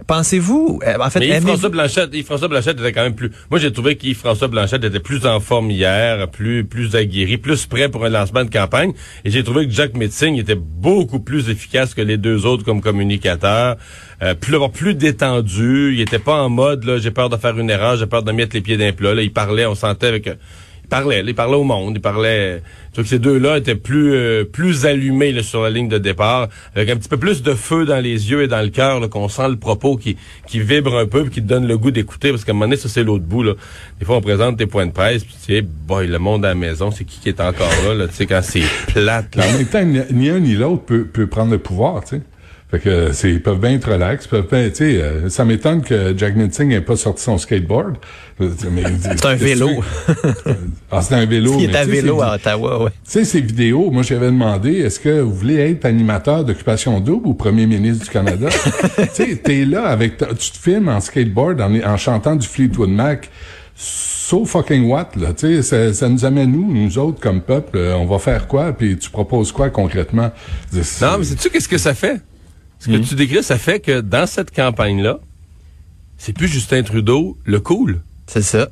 Pensez-vous, 0.07 0.81
euh, 0.85 0.97
en 1.01 1.09
fait, 1.09 1.19
Mais 1.19 1.29
Yves-François 1.29 1.69
Blanchette, 1.69 2.09
Yves-François 2.13 2.47
Blanchette 2.47 2.79
était 2.79 2.91
quand 2.91 3.01
même 3.01 3.15
plus... 3.15 3.31
Moi, 3.49 3.59
j'ai 3.59 3.71
trouvé 3.73 3.95
qu'Yves-François 3.95 4.47
Blanchette 4.49 4.83
était 4.83 4.99
plus 4.99 5.25
en 5.25 5.39
forme 5.39 5.71
hier, 5.71 6.29
plus 6.29 6.63
plus 6.63 6.95
aguerri, 6.95 7.37
plus 7.37 7.65
prêt 7.65 7.89
pour 7.89 8.05
un 8.05 8.09
lancement 8.09 8.45
de 8.45 8.51
campagne. 8.51 8.93
Et 9.23 9.31
j'ai 9.31 9.43
trouvé 9.43 9.65
que 9.65 9.73
Jack 9.73 9.95
Metzing 9.97 10.35
était 10.37 10.53
beaucoup 10.55 11.19
plus 11.19 11.49
efficace 11.49 11.95
que 11.95 12.01
les 12.03 12.17
deux 12.17 12.45
autres 12.45 12.63
comme 12.63 12.81
communicateur, 12.81 13.77
euh, 14.21 14.35
plus, 14.35 14.57
plus 14.71 14.93
détendu. 14.93 15.93
Il 15.95 16.01
était 16.01 16.19
pas 16.19 16.35
en 16.43 16.49
mode, 16.49 16.83
là, 16.83 16.99
j'ai 16.99 17.09
peur 17.11 17.29
de 17.31 17.37
faire 17.37 17.57
une 17.57 17.71
erreur, 17.71 17.97
j'ai 17.97 18.05
peur 18.05 18.21
de 18.21 18.31
mettre 18.31 18.55
les 18.55 18.61
pieds 18.61 18.77
d'un 18.77 18.91
plat. 18.91 19.15
Là, 19.15 19.23
il 19.23 19.33
parlait, 19.33 19.65
on 19.65 19.73
sentait 19.75 20.07
avec... 20.07 20.29
il 20.85 20.87
parlait, 20.87 21.23
il 21.25 21.33
parlait 21.33 21.55
au 21.55 21.63
monde, 21.63 21.93
il 21.95 22.01
parlait. 22.01 22.61
Je 22.95 23.01
que 23.01 23.07
ces 23.07 23.17
deux-là 23.17 23.57
étaient 23.57 23.75
plus 23.75 24.13
euh, 24.13 24.43
plus 24.45 24.85
allumés 24.85 25.41
sur 25.41 25.63
la 25.63 25.71
ligne 25.71 25.89
de 25.89 25.97
départ, 25.97 26.47
avec 26.75 26.89
un 26.91 26.95
petit 26.95 27.09
peu 27.09 27.17
plus 27.17 27.41
de 27.41 27.55
feu 27.55 27.85
dans 27.85 27.99
les 27.99 28.29
yeux 28.29 28.43
et 28.43 28.47
dans 28.47 28.61
le 28.61 28.69
cœur, 28.69 29.09
qu'on 29.09 29.27
sent 29.27 29.49
le 29.49 29.55
propos 29.55 29.97
qui 29.97 30.15
qui 30.47 30.59
vibre 30.59 30.95
un 30.95 31.07
peu, 31.07 31.23
puis 31.23 31.31
qui 31.31 31.41
donne 31.41 31.67
le 31.67 31.75
goût 31.77 31.89
d'écouter, 31.89 32.29
parce 32.29 32.45
qu'à 32.45 32.51
un 32.51 32.53
moment 32.53 32.65
donné, 32.65 32.77
ça 32.77 32.87
c'est 32.87 33.03
l'autre 33.03 33.25
bout. 33.25 33.41
Là. 33.41 33.53
Des 33.99 34.05
fois, 34.05 34.17
on 34.17 34.21
présente 34.21 34.57
tes 34.57 34.67
points 34.67 34.85
de 34.85 34.91
presse, 34.91 35.23
puis 35.23 35.35
tu 35.43 35.53
sais, 35.55 35.61
boy, 35.61 36.07
le 36.07 36.19
monde 36.19 36.45
à 36.45 36.49
la 36.49 36.55
maison, 36.55 36.91
c'est 36.91 37.03
qui 37.03 37.19
qui 37.19 37.29
est 37.29 37.41
encore 37.41 37.73
là, 37.87 37.95
là 37.95 38.07
tu 38.07 38.13
sais, 38.13 38.27
quand 38.27 38.41
c'est 38.43 38.61
plate. 38.93 39.35
Là. 39.35 39.45
En 39.47 39.57
même 39.57 39.65
temps, 39.65 39.83
ni, 39.83 39.99
ni 40.11 40.29
un 40.29 40.39
ni 40.39 40.53
l'autre 40.53 40.83
peut, 40.83 41.05
peut 41.05 41.25
prendre 41.25 41.51
le 41.51 41.57
pouvoir, 41.57 42.03
tu 42.03 42.17
sais. 42.17 42.21
Fait 42.75 42.81
que 42.81 42.89
euh, 42.89 43.13
c'est, 43.13 43.29
ils 43.31 43.41
peuvent 43.41 43.59
bien 43.59 43.71
être 43.71 43.89
relax. 43.89 44.25
ils 44.25 44.27
Peuvent 44.29 44.47
bien, 44.51 44.67
tu 44.69 44.75
sais, 44.75 45.01
euh, 45.01 45.29
ça 45.29 45.45
m'étonne 45.45 45.81
que 45.81 46.13
Jack 46.17 46.35
Metzing 46.35 46.67
n'ait 46.67 46.81
pas 46.81 46.97
sorti 46.97 47.23
son 47.23 47.37
skateboard. 47.37 47.95
Mais- 48.39 48.83
c'est 49.01 49.25
un 49.25 49.35
vélo. 49.35 49.69
ah, 50.91 51.01
c'est 51.01 51.15
un 51.15 51.25
vélo. 51.25 51.55
Il 51.59 51.69
est 51.69 51.75
à 51.75 51.85
tu 51.85 51.91
sais, 51.91 52.01
vélo 52.01 52.21
à 52.21 52.35
Ottawa, 52.35 52.83
ouais. 52.83 52.89
Tu 53.05 53.11
sais, 53.11 53.23
ces 53.23 53.39
vidéos, 53.39 53.91
moi, 53.91 54.03
j'avais 54.03 54.25
demandé, 54.25 54.73
est-ce 54.79 54.99
que 54.99 55.21
vous 55.21 55.33
voulez 55.33 55.71
être 55.71 55.85
animateur 55.85 56.43
d'occupation 56.43 56.99
double 56.99 57.27
ou 57.27 57.33
premier 57.33 57.65
ministre 57.65 58.03
du 58.03 58.11
Canada? 58.11 58.49
tu 58.97 59.03
sais, 59.13 59.35
t'es 59.37 59.63
là 59.63 59.85
avec, 59.85 60.17
ta- 60.17 60.33
tu 60.33 60.51
te 60.51 60.57
filmes 60.57 60.89
en 60.89 60.99
skateboard 60.99 61.61
en, 61.61 61.73
en 61.81 61.95
chantant 61.95 62.35
du 62.35 62.45
Fleetwood 62.45 62.89
Mac. 62.89 63.29
So 63.77 64.43
fucking 64.43 64.85
what, 64.89 65.11
là, 65.17 65.33
tu 65.33 65.47
sais, 65.55 65.61
ça, 65.61 65.93
ça 65.93 66.09
nous 66.09 66.25
amène 66.25 66.51
nous, 66.51 66.73
nous 66.73 66.97
autres, 66.97 67.19
comme 67.21 67.41
peuple, 67.41 67.77
euh, 67.77 67.93
on 67.95 68.05
va 68.05 68.19
faire 68.19 68.47
quoi, 68.47 68.73
puis 68.73 68.97
tu 68.97 69.09
proposes 69.09 69.51
quoi 69.51 69.69
concrètement? 69.69 70.31
Non, 70.73 71.17
mais 71.19 71.23
sais-tu 71.25 71.49
qu'est-ce 71.49 71.67
que 71.69 71.77
ça 71.77 71.93
fait? 71.93 72.19
Ce 72.79 72.89
que 72.89 72.97
tu 72.97 73.15
décris, 73.15 73.43
ça 73.43 73.57
fait 73.57 73.79
que 73.79 74.01
dans 74.01 74.27
cette 74.27 74.53
campagne-là, 74.55 75.19
c'est 76.17 76.33
plus 76.33 76.47
Justin 76.47 76.83
Trudeau 76.83 77.37
le 77.45 77.59
cool. 77.59 78.01
C'est 78.27 78.41
ça. 78.41 78.69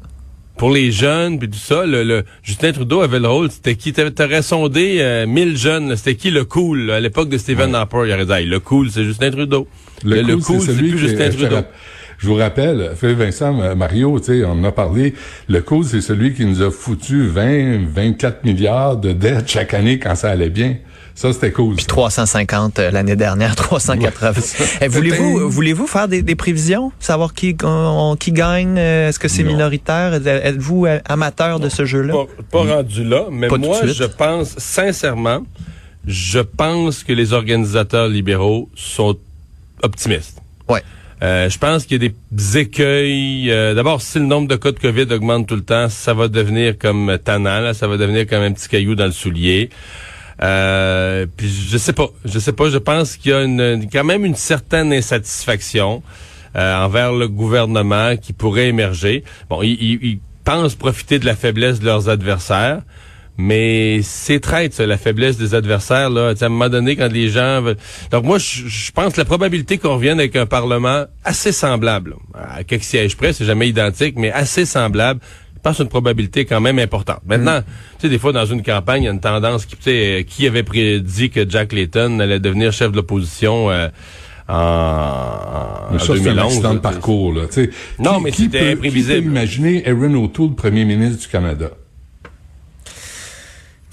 Pour 0.58 0.70
les 0.70 0.92
jeunes, 0.92 1.40
puis 1.40 1.50
tout 1.50 1.58
ça, 1.58 1.86
le, 1.88 2.04
le- 2.04 2.24
Justin 2.44 2.72
Trudeau 2.74 3.02
avait 3.02 3.20
le 3.20 3.28
rôle, 3.28 3.50
c'était 3.50 3.76
qui? 3.76 3.92
T'a- 3.92 4.12
T'aurais 4.12 4.44
sondé 4.44 4.98
euh, 5.00 5.26
1000 5.26 5.58
jeunes, 5.58 5.96
c'était 5.96 6.16
qui 6.16 6.30
le 6.30 6.46
cool? 6.46 6.86
là? 6.86 6.96
à 6.96 7.00
l'époque 7.00 7.30
de 7.30 7.40
Stephen 7.40 7.74
Harper, 7.74 8.04
il 8.06 8.14
aurait 8.14 8.26
dit, 8.26 8.32
Hey, 8.32 8.46
le 8.46 8.60
cool, 8.60 8.92
c'est 8.92 9.04
Justin 9.04 9.32
Trudeau. 9.32 9.68
Le, 10.06 10.22
Le, 10.22 10.38
cool, 10.38 10.62
c'est 10.62 10.76
plus 10.76 10.98
Justin 10.98 11.30
te 11.30 11.36
Trudeau. 11.38 11.58
Je 12.20 12.28
vous 12.28 12.36
rappelle, 12.36 12.92
Philippe 12.96 13.18
Vincent, 13.18 13.60
euh, 13.62 13.74
Mario, 13.76 14.20
tu 14.20 14.26
sais, 14.28 14.46
on 14.46 14.52
en 14.52 14.64
a 14.64 14.72
parlé. 14.72 15.16
Le 15.50 15.62
cool, 15.62 15.84
c'est 15.86 16.02
celui 16.02 16.34
qui 16.34 16.46
nous 16.46 16.62
a 16.62 16.70
foutu 16.72 17.26
20, 17.28 17.88
24 17.88 18.44
milliards 18.46 18.96
de 18.98 19.12
dettes 19.12 19.50
chaque 19.50 19.74
année 19.74 19.98
quand 20.00 20.16
ça 20.16 20.30
allait 20.30 20.52
bien. 20.52 20.76
Ça, 21.16 21.32
c'était 21.32 21.52
cool. 21.52 21.76
Puis 21.76 21.84
ça. 21.84 21.90
350 21.90 22.80
euh, 22.80 22.92
l'année 22.92 23.16
dernière, 23.16 23.56
380. 23.58 24.30
Ouais, 24.30 24.36
c'est 24.42 24.64
ça. 24.64 24.80
Eh, 24.82 24.88
voulez-vous, 24.88 25.50
voulez-vous 25.50 25.86
faire 25.88 26.08
des, 26.08 26.22
des 26.24 26.36
prévisions? 26.36 26.92
Savoir 27.00 27.34
qui, 27.34 27.56
on- 27.64 28.16
qui 28.20 28.32
gagne? 28.32 28.76
euh, 28.78 29.10
Est-ce 29.10 29.20
que 29.20 29.28
c'est 29.28 29.44
minoritaire? 29.44 30.14
Êtes-vous 30.26 30.86
euh, 30.88 31.00
amateur 31.06 31.60
de 31.60 31.70
ce 31.70 31.86
jeu-là? 31.86 32.14
Pas, 32.14 32.64
pas 32.66 32.76
rendu 32.76 33.04
là, 33.04 33.26
mais 33.32 33.48
Pas 33.48 33.58
moi, 33.58 33.80
je 33.86 34.04
pense, 34.06 34.56
sincèrement, 34.58 35.46
je 36.08 36.40
pense 36.40 37.04
que 37.04 37.14
les 37.14 37.32
organisateurs 37.34 38.08
libéraux 38.08 38.70
sont 38.76 39.16
optimistes. 39.84 40.42
Ouais. 40.68 40.82
Euh, 41.22 41.48
je 41.50 41.58
pense 41.58 41.86
qu'il 41.86 42.02
y 42.04 42.06
a 42.08 42.10
des 42.32 42.58
écueils. 42.58 43.50
euh, 43.52 43.74
D'abord, 43.76 44.02
si 44.02 44.20
le 44.20 44.26
nombre 44.26 44.48
de 44.48 44.56
cas 44.56 44.72
de 44.72 44.80
COVID 44.80 45.14
augmente 45.14 45.48
tout 45.48 45.56
le 45.56 45.64
temps, 45.64 45.88
ça 45.90 46.14
va 46.14 46.28
devenir 46.28 46.78
comme 46.78 47.18
tannant, 47.24 47.60
là, 47.62 47.74
ça 47.74 47.88
va 47.88 47.98
devenir 47.98 48.28
comme 48.28 48.42
un 48.42 48.52
petit 48.52 48.68
caillou 48.68 48.96
dans 48.96 49.06
le 49.06 49.12
soulier. 49.12 49.70
Euh, 50.44 51.26
puis 51.38 51.48
je 51.48 51.78
sais 51.78 51.94
pas, 51.94 52.10
je 52.26 52.38
sais 52.38 52.54
pas. 52.54 52.70
Je 52.70 52.78
pense 52.78 53.16
qu'il 53.16 53.32
y 53.32 53.34
a 53.34 53.44
une, 53.44 53.88
quand 53.92 54.04
même 54.04 54.26
une 54.26 54.36
certaine 54.36 54.92
insatisfaction 54.92 56.04
euh, 56.56 56.84
envers 56.84 57.14
le 57.14 57.28
gouvernement 57.28 58.18
qui 58.18 58.34
pourrait 58.34 58.68
émerger. 58.68 59.24
Bon, 59.50 59.62
ils, 59.64 60.20
pensent 60.44 60.76
profiter 60.76 61.20
de 61.20 61.26
la 61.26 61.38
faiblesse 61.38 61.80
de 61.80 61.86
leurs 61.86 62.10
adversaires. 62.10 62.82
Mais 63.38 64.02
c'est 64.04 64.40
traite, 64.40 64.74
ça, 64.74 64.86
la 64.86 64.98
faiblesse 64.98 65.38
des 65.38 65.56
adversaires. 65.56 66.10
Là. 66.10 66.34
À 66.40 66.46
un 66.46 66.50
moment 66.50 66.70
donné, 66.70 66.96
quand 66.96 67.12
les 67.12 67.30
gens... 67.30 67.64
Donc 68.12 68.26
moi, 68.26 68.38
je, 68.38 68.92
pense 68.92 69.14
que 69.14 69.22
la 69.22 69.26
probabilité 69.26 69.78
qu'on 69.80 69.96
revienne 69.96 70.20
avec 70.20 70.36
un 70.36 70.46
Parlement 70.46 71.06
assez 71.24 71.52
semblable, 71.52 72.16
à 72.36 72.64
quelques 72.64 72.84
sièges 72.84 73.18
près, 73.18 73.34
c'est 73.34 73.46
jamais 73.46 73.70
identique, 73.70 74.16
mais 74.18 74.32
assez 74.32 74.66
semblable, 74.66 75.22
je 75.64 75.70
pense 75.70 75.76
que 75.76 75.78
c'est 75.78 75.84
une 75.84 75.90
probabilité 75.90 76.44
quand 76.44 76.60
même 76.60 76.78
importante. 76.78 77.22
Maintenant, 77.26 77.62
tu 77.62 77.68
sais, 78.02 78.10
des 78.10 78.20
fois, 78.20 78.34
dans 78.34 78.46
une 78.46 78.62
campagne, 78.64 79.04
il 79.04 79.06
y 79.06 79.08
a 79.08 79.12
une 79.14 79.22
tendance 79.22 79.66
qui, 79.66 79.78
tu 79.78 79.84
sais, 79.84 80.20
euh, 80.20 80.24
qui 80.24 80.46
avait 80.46 80.64
prédit 80.64 81.30
que 81.30 81.50
Jack 81.50 81.72
Layton 81.72 82.20
allait 82.20 82.42
devenir 82.42 82.74
chef 82.74 82.92
de 82.92 82.98
l'opposition 82.98 83.72
euh, 83.72 83.88
en, 84.50 84.54
en, 84.56 85.92
Mais 85.92 85.96
en 85.96 86.00
ça, 86.00 86.06
c'est 86.08 86.12
un 86.20 86.34
2011, 86.34 86.46
accident 86.52 86.74
de 86.74 86.80
parcours, 86.80 87.34
là. 87.34 87.44
Non, 87.98 88.18
Qui- 88.18 88.24
mais 88.24 88.32
qui 88.32 88.42
c'était 88.44 88.60
peut- 88.60 88.72
imprévisible. 88.72 89.14
Qui 89.16 89.22
peut 89.22 89.30
imaginer 89.32 89.88
Erin 89.88 90.14
O'Toole, 90.16 90.54
premier 90.54 90.84
ministre 90.84 91.22
du 91.22 91.28
Canada? 91.30 91.70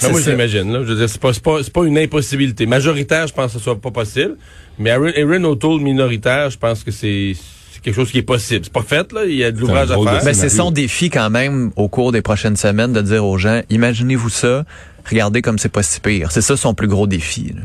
Ben, 0.03 0.11
moi, 0.11 0.21
j'imagine. 0.23 0.73
Là. 0.73 0.81
Je 0.83 0.89
veux 0.93 0.97
dire, 0.97 1.09
c'est 1.09 1.21
pas, 1.21 1.33
c'est 1.33 1.43
pas, 1.43 1.63
c'est 1.63 1.73
pas 1.73 1.85
une 1.85 1.99
impossibilité. 1.99 2.67
Majoritaire, 2.67 3.29
je 3.29 3.33
pense 3.35 3.53
que 3.53 3.59
ce 3.59 3.63
soit 3.65 3.81
pas 3.81 3.93
possible. 3.93 4.37
Mais 4.79 4.91
Erin 4.91 5.45
O'Toole 5.45 5.81
minoritaire, 5.83 6.51
je 6.51 6.59
pense 6.59 6.83
que 6.83 6.91
c'est, 6.91 7.35
c'est 7.73 7.83
quelque 7.83 7.95
chose 7.95 8.11
qui 8.11 8.19
est 8.19 8.23
possible. 8.23 8.65
C'est 8.65 8.73
pas 8.73 8.83
fait, 8.83 9.13
là. 9.13 9.25
Il 9.25 9.35
y 9.37 9.45
a 9.45 9.53
de 9.53 9.59
l'ouvrage 9.61 9.91
à 9.91 9.95
faire. 9.95 10.25
Ben, 10.25 10.35
c'est 10.35 10.49
son 10.49 10.71
défi 10.71 11.09
quand 11.11 11.31
même 11.31 11.71
au 11.77 11.89
cours 11.89 12.13
des 12.13 12.23
prochaines 12.23 12.57
semaines 12.57 12.93
de 12.93 13.01
dire 13.03 13.25
aux 13.25 13.39
gens, 13.39 13.63
imaginez-vous 13.71 14.29
ça, 14.31 14.65
regardez 15.09 15.41
comme 15.43 15.59
c'est 15.59 15.69
pas 15.69 15.83
si 15.83 16.01
pire. 16.01 16.33
C'est 16.33 16.43
ça 16.43 16.57
son 16.57 16.75
plus 16.75 16.89
gros 16.89 17.07
défi. 17.07 17.55
là. 17.57 17.63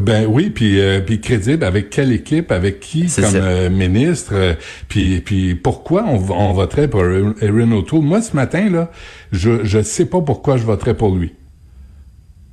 Ben 0.00 0.26
oui, 0.28 0.50
puis 0.50 0.80
euh, 0.80 1.00
puis 1.00 1.20
crédible 1.20 1.62
avec 1.64 1.88
quelle 1.88 2.10
équipe, 2.10 2.50
avec 2.50 2.80
qui? 2.80 3.06
Comme 3.06 3.24
euh, 3.36 3.70
ministre, 3.70 4.32
euh, 4.34 4.54
puis 4.88 5.20
puis 5.20 5.54
pourquoi 5.54 6.02
on, 6.04 6.16
on 6.32 6.52
voterait 6.52 6.88
pour 6.88 7.04
Erin 7.04 7.70
O'Toole? 7.70 8.02
Moi 8.02 8.20
ce 8.22 8.34
matin 8.34 8.68
là, 8.68 8.90
je 9.30 9.62
je 9.62 9.80
sais 9.80 10.06
pas 10.06 10.20
pourquoi 10.20 10.56
je 10.56 10.64
voterais 10.64 10.94
pour 10.96 11.14
lui. 11.14 11.34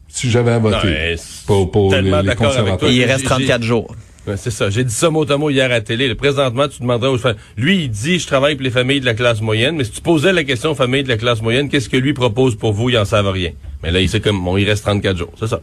Si 0.08 0.30
j'avais 0.30 0.52
à 0.52 0.60
voter 0.60 0.88
Ouais, 0.88 1.16
c'est 1.18 1.48
pour 1.48 1.72
pour 1.72 1.92
les, 1.96 2.02
les 2.04 2.36
conservateurs. 2.36 2.90
il 2.92 3.04
reste 3.06 3.22
j'ai- 3.22 3.26
34 3.26 3.64
jours. 3.64 3.96
Ouais, 4.28 4.36
c'est 4.38 4.52
ça. 4.52 4.70
J'ai 4.70 4.84
dit 4.84 4.94
ça 4.94 5.10
mot 5.10 5.30
à 5.32 5.38
mot 5.38 5.50
hier 5.50 5.66
à 5.66 5.70
la 5.70 5.82
télé. 5.82 6.14
Présentement, 6.14 6.68
tu 6.68 6.82
demanderais 6.82 7.10
aux 7.10 7.18
familles. 7.18 7.40
Lui, 7.58 7.84
il 7.86 7.90
dit, 7.90 8.20
je 8.20 8.28
travaille 8.28 8.56
pour 8.56 8.64
les 8.64 8.70
familles 8.70 9.00
de 9.00 9.06
la 9.06 9.14
classe 9.14 9.42
moyenne. 9.42 9.76
Mais 9.78 9.84
si 9.86 9.92
tu 9.92 10.02
posais 10.02 10.34
la 10.34 10.44
question 10.44 10.72
aux 10.72 10.76
familles 10.76 11.04
de 11.04 11.10
la 11.10 11.18
classe 11.18 11.42
moyenne, 11.42 11.70
qu'est-ce 11.70 11.90
que 11.90 11.98
lui 11.98 12.14
propose 12.14 12.56
pour 12.56 12.74
vous? 12.74 12.90
Ils 12.90 12.98
en 12.98 13.06
savent 13.06 13.30
rien. 13.30 13.52
Mais 13.82 13.92
là, 13.92 14.00
il 14.02 14.10
sait 14.10 14.20
comme, 14.20 14.44
bon, 14.44 14.58
il 14.58 14.66
reste 14.70 14.84
34 14.84 15.18
jours. 15.18 15.34
C'est 15.40 15.48
ça. 15.48 15.62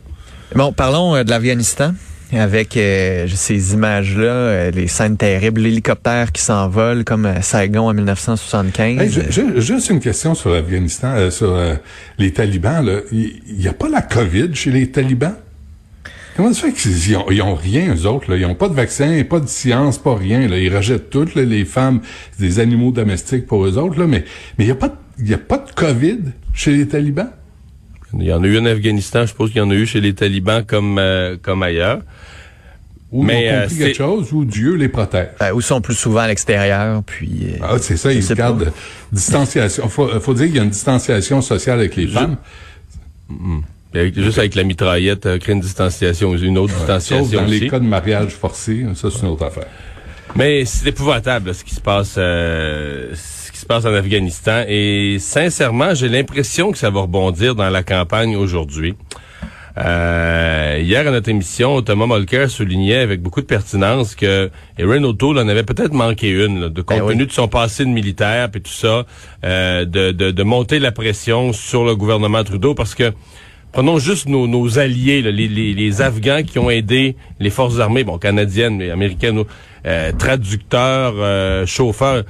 Bon, 0.54 0.72
parlons 0.72 1.14
euh, 1.14 1.22
de 1.22 1.30
l'Afghanistan. 1.30 1.92
Avec 2.32 2.76
euh, 2.76 3.28
ces 3.32 3.74
images-là, 3.74 4.24
euh, 4.24 4.70
les 4.72 4.88
scènes 4.88 5.16
terribles, 5.16 5.60
l'hélicoptère 5.60 6.32
qui 6.32 6.42
s'envole 6.42 7.04
comme 7.04 7.24
à 7.24 7.40
Saigon 7.40 7.88
en 7.88 7.94
1975. 7.94 9.00
Hey, 9.00 9.08
ju- 9.10 9.30
ju- 9.30 9.60
juste 9.60 9.90
une 9.90 10.00
question 10.00 10.34
sur 10.34 10.50
l'Afghanistan, 10.50 11.12
euh, 11.14 11.30
sur 11.30 11.54
euh, 11.54 11.74
les 12.18 12.32
talibans. 12.32 12.84
là. 12.84 12.98
Il 13.12 13.40
n'y 13.56 13.68
a 13.68 13.72
pas 13.72 13.88
la 13.88 14.02
COVID 14.02 14.50
chez 14.54 14.72
les 14.72 14.90
talibans? 14.90 15.36
Comment 16.36 16.52
ça 16.52 16.66
fait 16.68 16.72
qu'ils 16.72 17.16
ont, 17.16 17.30
ils 17.30 17.40
ont 17.40 17.54
rien, 17.54 17.94
eux 17.94 18.06
autres? 18.06 18.30
Là? 18.30 18.36
Ils 18.36 18.44
ont 18.44 18.54
pas 18.54 18.68
de 18.68 18.74
vaccin, 18.74 19.22
pas 19.28 19.40
de 19.40 19.46
science, 19.48 19.96
pas 19.98 20.14
rien. 20.14 20.46
Là. 20.48 20.58
Ils 20.58 20.74
rejettent 20.74 21.08
tout, 21.08 21.26
là, 21.34 21.42
les 21.42 21.64
femmes, 21.64 22.00
des 22.38 22.58
animaux 22.60 22.90
domestiques 22.92 23.46
pour 23.46 23.64
eux 23.64 23.78
autres. 23.78 23.98
Là. 23.98 24.06
Mais 24.06 24.24
mais 24.58 24.64
il 24.64 24.66
n'y 24.66 24.72
a, 24.72 24.76
pas 24.76 24.88
de- 24.88 25.24
y 25.26 25.32
a 25.34 25.38
pas 25.38 25.58
de 25.58 25.72
COVID 25.72 26.18
chez 26.52 26.72
les 26.76 26.86
talibans? 26.86 27.30
Il 28.18 28.24
y 28.24 28.32
en 28.32 28.42
a 28.42 28.46
eu 28.46 28.58
en 28.58 28.66
Afghanistan, 28.66 29.22
je 29.22 29.26
suppose 29.28 29.50
qu'il 29.50 29.58
y 29.58 29.62
en 29.62 29.70
a 29.70 29.74
eu 29.74 29.86
chez 29.86 30.00
les 30.00 30.14
talibans 30.14 30.62
comme, 30.64 30.98
euh, 30.98 31.36
comme 31.40 31.62
ailleurs. 31.62 32.02
Ou 33.12 33.22
Mais, 33.22 33.44
ils 33.46 33.48
ont 33.48 33.52
euh, 33.52 33.62
compris 33.62 33.78
quelque 33.78 33.96
chose, 33.96 34.32
ou 34.32 34.44
Dieu 34.44 34.74
les 34.74 34.88
protège. 34.88 35.28
Ben, 35.40 35.52
ou 35.52 35.60
sont 35.60 35.80
plus 35.80 35.94
souvent 35.94 36.20
à 36.20 36.28
l'extérieur, 36.28 37.02
puis... 37.04 37.46
euh, 37.54 37.58
Ah, 37.62 37.76
c'est 37.80 37.96
ça, 37.96 38.12
ils 38.12 38.24
gardent 38.34 38.64
pas. 38.66 38.70
distanciation. 39.12 39.88
Faut, 39.88 40.08
faut 40.20 40.34
dire 40.34 40.46
qu'il 40.46 40.56
y 40.56 40.60
a 40.60 40.64
une 40.64 40.70
distanciation 40.70 41.40
sociale 41.40 41.78
avec 41.78 41.96
les 41.96 42.06
femmes. 42.08 42.36
Avec- 43.96 44.14
juste 44.20 44.38
avec 44.38 44.54
la 44.54 44.64
mitraillette, 44.64 45.26
euh, 45.26 45.38
créer 45.38 45.54
une 45.54 45.60
distanciation, 45.60 46.34
une 46.36 46.58
autre 46.58 46.74
distanciation 46.74 47.40
dans 47.40 47.46
les 47.46 47.68
cas 47.68 47.78
de 47.78 47.84
mariage 47.84 48.30
forcé, 48.32 48.84
ça 48.94 49.08
c'est 49.10 49.20
une 49.22 49.28
autre 49.32 49.44
affaire. 49.44 49.66
Mais 50.34 50.64
c'est 50.64 50.88
épouvantable 50.88 51.48
là, 51.48 51.54
ce 51.54 51.64
qui 51.64 51.74
se 51.74 51.80
passe, 51.80 52.16
euh, 52.18 53.14
ce 53.14 53.50
qui 53.52 53.58
se 53.58 53.64
passe 53.66 53.84
en 53.86 53.94
Afghanistan. 53.94 54.64
Et 54.68 55.16
sincèrement, 55.18 55.94
j'ai 55.94 56.08
l'impression 56.08 56.72
que 56.72 56.78
ça 56.78 56.90
va 56.90 57.00
rebondir 57.02 57.54
dans 57.54 57.70
la 57.70 57.82
campagne 57.82 58.36
aujourd'hui. 58.36 58.94
Euh, 59.78 60.78
hier 60.82 61.06
à 61.06 61.10
notre 61.10 61.28
émission, 61.28 61.82
Thomas 61.82 62.06
Mulcair 62.06 62.48
soulignait 62.48 62.96
avec 62.98 63.20
beaucoup 63.20 63.42
de 63.42 63.46
pertinence 63.46 64.14
que 64.14 64.50
Erin 64.78 65.04
O'Toole 65.04 65.38
en 65.38 65.48
avait 65.48 65.64
peut-être 65.64 65.92
manqué 65.92 66.30
une, 66.30 66.60
là, 66.60 66.68
de 66.70 66.80
compte 66.80 66.98
Ben 66.98 67.04
oui. 67.04 67.12
tenu 67.14 67.26
de 67.26 67.32
son 67.32 67.46
passé 67.46 67.84
de 67.84 67.90
militaire 67.90 68.48
et 68.54 68.60
tout 68.60 68.72
ça, 68.72 69.04
euh, 69.44 69.84
de, 69.84 70.12
de, 70.12 70.30
de 70.30 70.42
monter 70.42 70.78
la 70.78 70.92
pression 70.92 71.52
sur 71.52 71.84
le 71.84 71.94
gouvernement 71.94 72.42
Trudeau 72.42 72.74
parce 72.74 72.94
que 72.94 73.12
Prenons 73.76 73.98
juste 73.98 74.26
nos, 74.26 74.46
nos 74.48 74.78
alliés, 74.78 75.20
là, 75.20 75.30
les, 75.30 75.48
les, 75.48 75.74
les 75.74 76.00
Afghans 76.00 76.42
qui 76.44 76.58
ont 76.58 76.70
aidé 76.70 77.14
les 77.38 77.50
forces 77.50 77.78
armées, 77.78 78.04
bon, 78.04 78.16
canadiennes, 78.16 78.78
mais 78.78 78.88
américaines, 78.90 79.42
euh, 79.84 80.12
traducteurs, 80.18 81.12
euh, 81.18 81.66
chauffeurs. 81.66 82.24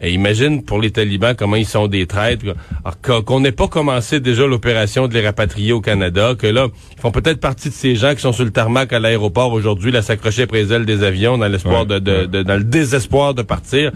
Et 0.00 0.10
imagine 0.10 0.64
pour 0.64 0.80
les 0.80 0.90
talibans 0.90 1.36
comment 1.36 1.54
ils 1.54 1.66
sont 1.66 1.86
des 1.86 2.08
traîtres. 2.08 2.56
Alors, 2.84 3.24
qu'on- 3.24 3.38
n'ait 3.38 3.52
pas 3.52 3.68
commencé 3.68 4.18
déjà 4.18 4.44
l'opération 4.44 5.06
de 5.06 5.14
les 5.14 5.24
rapatrier 5.24 5.70
au 5.72 5.80
Canada, 5.80 6.34
que 6.36 6.48
là, 6.48 6.66
ils 6.96 7.00
font 7.00 7.12
peut-être 7.12 7.38
partie 7.40 7.68
de 7.68 7.74
ces 7.74 7.94
gens 7.94 8.12
qui 8.16 8.20
sont 8.22 8.32
sur 8.32 8.44
le 8.44 8.50
tarmac 8.50 8.92
à 8.92 8.98
l'aéroport 8.98 9.52
aujourd'hui, 9.52 9.92
là, 9.92 10.02
s'accrocher 10.02 10.42
après 10.42 10.64
les 10.64 10.72
ailes 10.72 10.84
des 10.84 11.04
avions 11.04 11.38
dans 11.38 11.46
l'espoir 11.46 11.82
Ouais, 11.82 11.86
de, 11.86 11.98
de- 12.00 12.12
ouais. 12.22 12.26
de- 12.26 12.42
dans 12.42 12.56
le 12.56 12.64
désespoir 12.64 13.34
de 13.34 13.42
partir. 13.42 13.92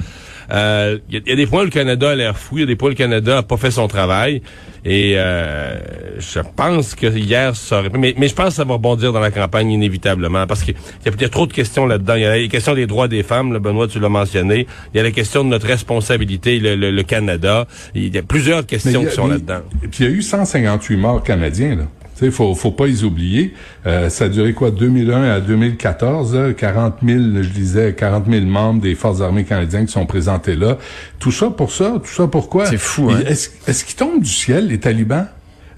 Euh, 0.52 0.98
Il 1.08 1.14
y, 1.14 1.18
a- 1.18 1.20
il 1.26 1.30
y 1.30 1.32
a 1.32 1.36
des 1.36 1.46
points 1.46 1.62
où 1.62 1.64
le 1.64 1.70
Canada 1.70 2.10
a 2.10 2.14
l'air 2.14 2.36
fou, 2.38 2.58
il 2.58 2.60
y 2.60 2.62
a 2.62 2.66
des 2.66 2.76
points 2.76 2.88
où 2.88 2.90
le 2.90 2.96
Canada 2.96 3.38
a 3.38 3.42
pas 3.42 3.56
fait 3.56 3.70
son 3.72 3.88
travail. 3.88 4.40
Et 4.84 5.14
euh, 5.16 5.78
je 6.18 6.40
pense 6.56 6.94
que 6.94 7.06
hier, 7.06 7.54
ça 7.54 7.80
aurait 7.80 7.90
mais, 7.90 8.14
mais 8.16 8.28
je 8.28 8.34
pense 8.34 8.49
que 8.49 8.54
ça 8.54 8.64
va 8.64 8.75
rebondir 8.75 9.12
dans 9.12 9.20
la 9.20 9.30
campagne 9.30 9.70
inévitablement, 9.70 10.46
parce 10.46 10.62
qu'il 10.62 10.75
y, 11.04 11.08
a- 11.08 11.26
a 11.26 11.28
trop 11.28 11.46
de 11.46 11.52
questions 11.52 11.87
là-dedans. 11.87 12.14
Il 12.14 12.22
y 12.22 12.25
a 12.25 12.37
la 12.38 12.49
question 12.49 12.75
des 12.75 12.87
droits 12.87 13.08
des 13.08 13.22
femmes, 13.22 13.52
là, 13.52 13.58
Benoît, 13.58 13.88
tu 13.88 14.00
l'as 14.00 14.08
mentionné. 14.08 14.66
Il 14.94 14.96
y 14.96 15.00
a 15.00 15.02
la 15.02 15.10
question 15.10 15.44
de 15.44 15.50
notre 15.50 15.66
responsabilité, 15.66 16.58
le, 16.58 16.76
le- 16.76 16.90
le 16.90 17.02
Canada. 17.02 17.66
Il 17.94 18.14
y 18.14 18.18
a 18.18 18.22
plusieurs 18.22 18.64
questions 18.66 19.02
a- 19.02 19.06
qui 19.06 19.14
sont 19.14 19.26
là-dedans. 19.26 19.60
Puis 19.82 19.90
il 20.00 20.06
y 20.06 20.08
a 20.08 20.12
eu 20.12 20.22
158 20.22 20.96
morts 20.96 21.22
canadiens, 21.22 21.76
là. 21.76 21.84
Sais, 22.20 22.30
faut, 22.30 22.54
faut 22.54 22.70
pas 22.70 22.86
les 22.86 23.02
oublier. 23.02 23.54
Euh, 23.86 24.10
ça 24.10 24.26
a 24.26 24.28
duré 24.28 24.52
quoi, 24.52 24.70
2001 24.70 25.22
à 25.22 25.40
2014, 25.40 26.34
là, 26.34 26.52
40 26.52 26.96
000, 27.02 27.18
je 27.40 27.48
disais, 27.48 27.94
40 27.94 28.26
000 28.30 28.44
membres 28.44 28.82
des 28.82 28.94
Forces 28.94 29.22
armées 29.22 29.44
canadiennes 29.44 29.86
qui 29.86 29.92
sont 29.92 30.04
présentés 30.04 30.54
là. 30.54 30.76
Tout 31.18 31.32
ça 31.32 31.48
pour 31.48 31.72
ça, 31.72 31.94
tout 32.04 32.12
ça 32.12 32.26
pourquoi? 32.26 32.66
C'est 32.66 32.76
fou, 32.76 33.10
hein? 33.10 33.22
Est-ce 33.26 33.84
qu'ils 33.84 33.96
tombent 33.96 34.20
du 34.20 34.28
ciel, 34.28 34.68
les 34.68 34.78
talibans? 34.78 35.28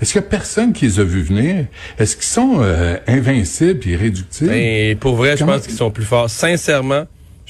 Est-ce 0.00 0.14
qu'il 0.14 0.20
y 0.20 0.24
a 0.24 0.28
personne 0.28 0.72
qui 0.72 0.86
les 0.86 0.98
a 0.98 1.04
vus 1.04 1.22
venir? 1.22 1.66
Est-ce 1.96 2.16
qu'ils 2.16 2.24
sont 2.24 2.56
euh, 2.58 2.96
invincibles 3.06 3.78
et 3.86 3.92
irréductibles? 3.92 4.52
Et 4.52 4.96
pour 4.98 5.14
vrai, 5.14 5.36
je 5.36 5.44
pense 5.44 5.62
qu'ils 5.62 5.76
sont 5.76 5.92
plus 5.92 6.04
forts. 6.04 6.28
Sincèrement, 6.28 7.04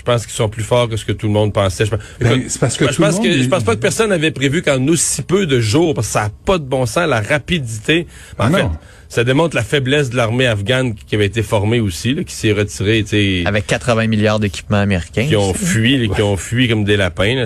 je 0.04 0.12
pense 0.12 0.26
qu'ils 0.26 0.34
sont 0.34 0.48
plus 0.48 0.64
forts 0.64 0.88
que 0.88 0.96
ce 0.96 1.04
que 1.04 1.12
tout 1.12 1.26
le 1.28 1.32
monde 1.32 1.52
pensait. 1.52 1.84
Je, 1.86 1.90
pense- 1.92 2.00
Ben, 2.18 2.32
Écoute, 2.32 2.44
c'est 2.48 2.60
parce 2.60 2.76
que 2.76 2.90
je, 2.92 2.98
pense 2.98 3.22
je 3.24 3.48
pas 3.48 3.60
que 3.60 3.80
personne 3.80 4.10
n'avait 4.10 4.32
prévu 4.32 4.60
qu'en 4.60 4.84
aussi 4.88 5.22
peu 5.22 5.46
de 5.46 5.60
jours, 5.60 5.94
parce 5.94 6.08
que 6.08 6.12
ça 6.14 6.22
n'a 6.24 6.30
pas 6.44 6.58
de 6.58 6.64
bon 6.64 6.86
sens, 6.86 7.08
la 7.08 7.20
rapidité. 7.20 8.08
En 8.36 8.46
Ah 8.46 8.50
fait, 8.50 8.62
non. 8.64 8.72
ça 9.08 9.22
démontre 9.22 9.54
la 9.54 9.62
faiblesse 9.62 10.10
de 10.10 10.16
l'armée 10.16 10.48
afghane 10.48 10.94
qui 10.96 11.14
avait 11.14 11.26
été 11.26 11.44
formée 11.44 11.78
aussi, 11.78 12.14
là, 12.14 12.24
qui 12.24 12.34
s'est 12.34 12.50
retirée, 12.50 13.04
tu 13.04 13.10
sais, 13.10 13.42
Avec 13.46 13.64
80 13.68 14.08
milliards 14.08 14.40
d'équipements 14.40 14.78
américains. 14.78 15.26
qui 15.28 15.36
ont 15.36 15.54
fui, 15.54 16.04
là, 16.04 16.12
qui 16.12 16.22
ont 16.22 16.36
fui 16.36 16.66
comme 16.68 16.82
des 16.82 16.96
lapins. 16.96 17.36
là. 17.36 17.44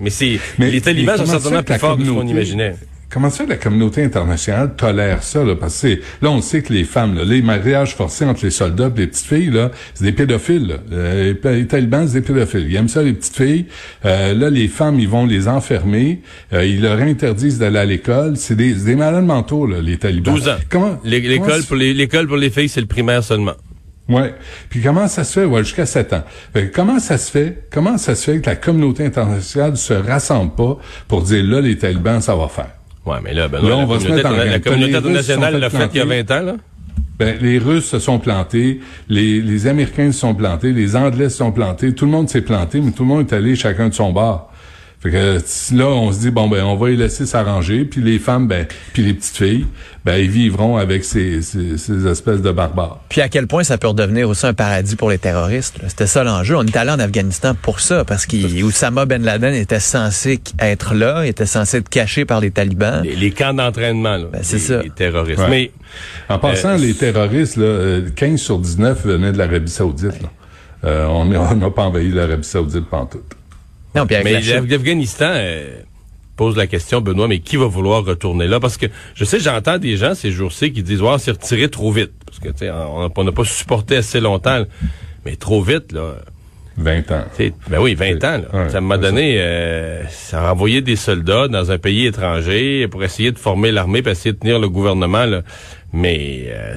Mais 0.00 0.10
c'est 0.10 0.40
Mais- 0.58 0.70
les 0.72 0.80
talibans 0.80 1.16
sont 1.18 1.26
certainement 1.26 1.62
plus 1.62 1.78
forts 1.78 1.96
que 1.98 2.04
ce 2.04 2.10
qu'on 2.10 2.26
imaginait. 2.26 2.74
Comment 3.12 3.28
ça, 3.28 3.44
la 3.46 3.56
communauté 3.56 4.02
internationale 4.02 4.74
tolère 4.74 5.22
ça, 5.22 5.44
là? 5.44 5.54
Parce 5.54 5.74
que 5.74 5.88
c'est- 5.88 6.00
là, 6.22 6.30
on 6.30 6.40
sait 6.40 6.62
que 6.62 6.72
les 6.72 6.84
femmes, 6.84 7.14
là, 7.14 7.24
les 7.24 7.42
mariages 7.42 7.94
forcés 7.94 8.24
entre 8.24 8.44
les 8.44 8.50
soldats 8.50 8.90
et 8.96 9.00
les 9.00 9.06
petites 9.06 9.26
filles, 9.26 9.50
là, 9.50 9.70
c'est 9.92 10.04
des 10.04 10.12
pédophiles, 10.12 10.66
là. 10.68 10.74
Euh, 10.92 11.34
les, 11.44 11.66
talibans, 11.66 12.08
c'est 12.08 12.20
des 12.20 12.26
pédophiles. 12.32 12.66
Ils 12.70 12.76
aiment 12.76 12.88
ça, 12.88 13.02
les 13.02 13.12
petites 13.12 13.36
filles. 13.36 13.66
Euh, 14.06 14.32
là, 14.34 14.48
les 14.48 14.66
femmes, 14.68 14.98
ils 14.98 15.08
vont 15.08 15.26
les 15.26 15.46
enfermer. 15.46 16.22
Euh, 16.54 16.64
ils 16.64 16.80
leur 16.80 16.98
interdisent 17.00 17.58
d'aller 17.58 17.78
à 17.80 17.84
l'école. 17.84 18.36
C'est 18.38 18.56
des, 18.56 18.72
des 18.72 18.96
malades 18.96 19.26
mentaux, 19.26 19.66
là, 19.66 19.80
les 19.82 19.98
talibans. 19.98 20.34
12 20.34 20.48
ans. 20.48 20.56
Comment, 20.70 20.98
L'é- 21.04 21.20
comment 21.22 21.46
L'école 21.46 21.62
pour 21.64 21.76
les, 21.76 21.92
l'école 21.92 22.26
pour 22.26 22.36
les 22.38 22.48
filles, 22.50 22.68
c'est 22.70 22.80
le 22.80 22.86
primaire 22.86 23.22
seulement. 23.22 23.54
Ouais. 24.08 24.34
Puis 24.70 24.80
comment 24.80 25.06
ça 25.06 25.24
se 25.24 25.38
fait? 25.40 25.44
Ouais, 25.44 25.62
jusqu'à 25.62 25.84
7 25.86 26.12
ans. 26.14 26.24
Fait 26.54 26.68
que 26.68 26.74
comment 26.74 26.98
ça 26.98 27.18
se 27.18 27.30
fait? 27.30 27.64
Comment 27.70 27.98
ça 27.98 28.14
se 28.14 28.24
fait 28.30 28.40
que 28.40 28.46
la 28.48 28.56
communauté 28.56 29.04
internationale 29.04 29.76
se 29.76 29.92
rassemble 29.92 30.54
pas 30.54 30.78
pour 31.08 31.22
dire 31.22 31.44
là, 31.44 31.60
les 31.60 31.76
talibans, 31.76 32.20
ça 32.22 32.34
va 32.34 32.48
faire? 32.48 32.70
Ouais, 33.04 33.16
mais 33.22 33.34
là, 33.34 33.48
ben, 33.48 33.60
Là, 33.62 33.68
la 33.70 33.76
on 33.78 33.86
va 33.86 33.98
se 33.98 34.08
mettre 34.08 34.28
en 34.28 34.32
la 34.36 34.46
gang. 34.58 34.60
communauté 34.62 34.94
internationale 34.96 35.58
l'a 35.58 35.70
fait 35.70 35.76
il 35.92 35.98
y 35.98 36.00
a 36.00 36.04
planter. 36.04 36.22
20 36.22 36.30
ans, 36.40 36.44
là? 36.44 36.56
Ben, 37.18 37.36
les 37.40 37.58
Russes 37.58 37.86
se 37.86 37.98
sont 37.98 38.18
plantés, 38.18 38.80
les, 39.08 39.40
les 39.40 39.66
Américains 39.66 40.12
se 40.12 40.20
sont 40.20 40.34
plantés, 40.34 40.72
les 40.72 40.96
Anglais 40.96 41.28
se 41.28 41.38
sont 41.38 41.52
plantés, 41.52 41.94
tout 41.94 42.04
le 42.04 42.10
monde 42.10 42.28
s'est 42.28 42.40
planté, 42.42 42.80
mais 42.80 42.90
tout 42.92 43.02
le 43.02 43.08
monde 43.08 43.26
est 43.30 43.34
allé 43.34 43.54
chacun 43.56 43.88
de 43.88 43.94
son 43.94 44.12
bord. 44.12 44.51
Fait 45.02 45.10
que 45.10 45.38
là, 45.76 45.86
on 45.88 46.12
se 46.12 46.20
dit 46.20 46.30
bon 46.30 46.46
ben 46.48 46.62
on 46.62 46.76
va 46.76 46.88
les 46.90 46.96
laisser 46.96 47.26
s'arranger, 47.26 47.84
puis 47.84 48.00
les 48.00 48.20
femmes, 48.20 48.46
ben, 48.46 48.66
puis 48.92 49.02
les 49.02 49.14
petites 49.14 49.36
filles, 49.36 49.66
ben 50.04 50.14
ils 50.16 50.30
vivront 50.30 50.76
avec 50.76 51.04
ces, 51.04 51.42
ces, 51.42 51.76
ces 51.76 52.06
espèces 52.06 52.40
de 52.40 52.52
barbares. 52.52 53.00
Puis 53.08 53.20
à 53.20 53.28
quel 53.28 53.48
point 53.48 53.64
ça 53.64 53.78
peut 53.78 53.88
redevenir 53.88 54.28
aussi 54.28 54.46
un 54.46 54.54
paradis 54.54 54.94
pour 54.94 55.10
les 55.10 55.18
terroristes. 55.18 55.82
là? 55.82 55.88
C'était 55.88 56.06
ça 56.06 56.22
l'enjeu. 56.22 56.56
On 56.56 56.62
est 56.64 56.76
allé 56.76 56.92
en 56.92 57.00
Afghanistan 57.00 57.56
pour 57.60 57.80
ça, 57.80 58.04
parce 58.04 58.26
qu'Oussama 58.26 59.04
Ben 59.04 59.24
Laden 59.24 59.54
était 59.54 59.80
censé 59.80 60.40
être 60.60 60.94
là, 60.94 61.26
était 61.26 61.46
censé 61.46 61.78
être 61.78 61.88
caché 61.88 62.24
par 62.24 62.38
les 62.38 62.52
talibans. 62.52 63.02
Les, 63.02 63.16
les 63.16 63.30
camps 63.32 63.54
d'entraînement, 63.54 64.16
là. 64.18 64.26
Ben, 64.32 64.40
c'est 64.44 64.56
les, 64.58 64.62
ça. 64.62 64.82
les 64.82 64.90
terroristes. 64.90 65.40
Ouais. 65.40 65.48
Mais 65.50 65.70
En 66.28 66.38
passant, 66.38 66.74
Euh, 66.74 66.76
les 66.76 66.94
terroristes, 66.94 67.56
là, 67.56 67.64
euh, 67.64 68.08
15 68.14 68.40
sur 68.40 68.58
19 68.60 69.04
venaient 69.04 69.32
de 69.32 69.38
l'Arabie 69.38 69.68
Saoudite. 69.70 70.22
là. 70.22 70.28
Euh, 70.84 71.06
on 71.06 71.24
n'a 71.24 71.40
on 71.40 71.56
n'a 71.56 71.70
pas 71.70 71.82
envahi 71.82 72.10
l'Arabie 72.12 72.44
Saoudite 72.46 72.86
pantoute. 72.88 73.22
Non, 73.94 74.06
puis 74.06 74.16
avec 74.16 74.44
Mais 74.44 74.66
l'Afghanistan 74.66 75.30
euh, 75.34 75.80
pose 76.36 76.56
la 76.56 76.66
question, 76.66 77.00
Benoît, 77.00 77.28
mais 77.28 77.40
qui 77.40 77.56
va 77.56 77.66
vouloir 77.66 78.04
retourner 78.04 78.46
là? 78.46 78.60
Parce 78.60 78.76
que 78.76 78.86
je 79.14 79.24
sais, 79.24 79.38
j'entends 79.38 79.78
des 79.78 79.96
gens 79.96 80.14
ces 80.14 80.30
jours-ci 80.30 80.72
qui 80.72 80.82
disent, 80.82 81.02
ouais, 81.02 81.08
on 81.08 81.18
s'est 81.18 81.32
retiré 81.32 81.68
trop 81.68 81.92
vite. 81.92 82.12
Parce 82.26 82.38
que, 82.38 82.48
tu 82.48 82.58
sais, 82.58 82.70
on 82.70 83.24
n'a 83.24 83.32
pas 83.32 83.44
supporté 83.44 83.96
assez 83.96 84.20
longtemps. 84.20 84.58
là. 84.58 84.64
Mais 85.24 85.36
trop 85.36 85.62
vite, 85.62 85.92
là. 85.92 86.16
20 86.78 87.12
ans. 87.12 87.24
Ben 87.68 87.80
oui, 87.80 87.94
20 87.94 88.24
ans. 88.24 88.42
Là. 88.50 88.64
Ouais, 88.64 88.70
ça 88.70 88.80
m'a 88.80 88.96
donné, 88.96 89.36
euh, 89.38 90.06
ça 90.08 90.48
a 90.48 90.52
envoyé 90.52 90.80
des 90.80 90.96
soldats 90.96 91.48
dans 91.48 91.70
un 91.70 91.78
pays 91.78 92.06
étranger 92.06 92.88
pour 92.88 93.04
essayer 93.04 93.30
de 93.30 93.38
former 93.38 93.72
l'armée, 93.72 94.00
pour 94.02 94.12
essayer 94.12 94.32
de 94.32 94.38
tenir 94.38 94.58
le 94.58 94.68
gouvernement. 94.68 95.26
Là. 95.26 95.42
Mais, 95.92 96.46
euh, 96.48 96.76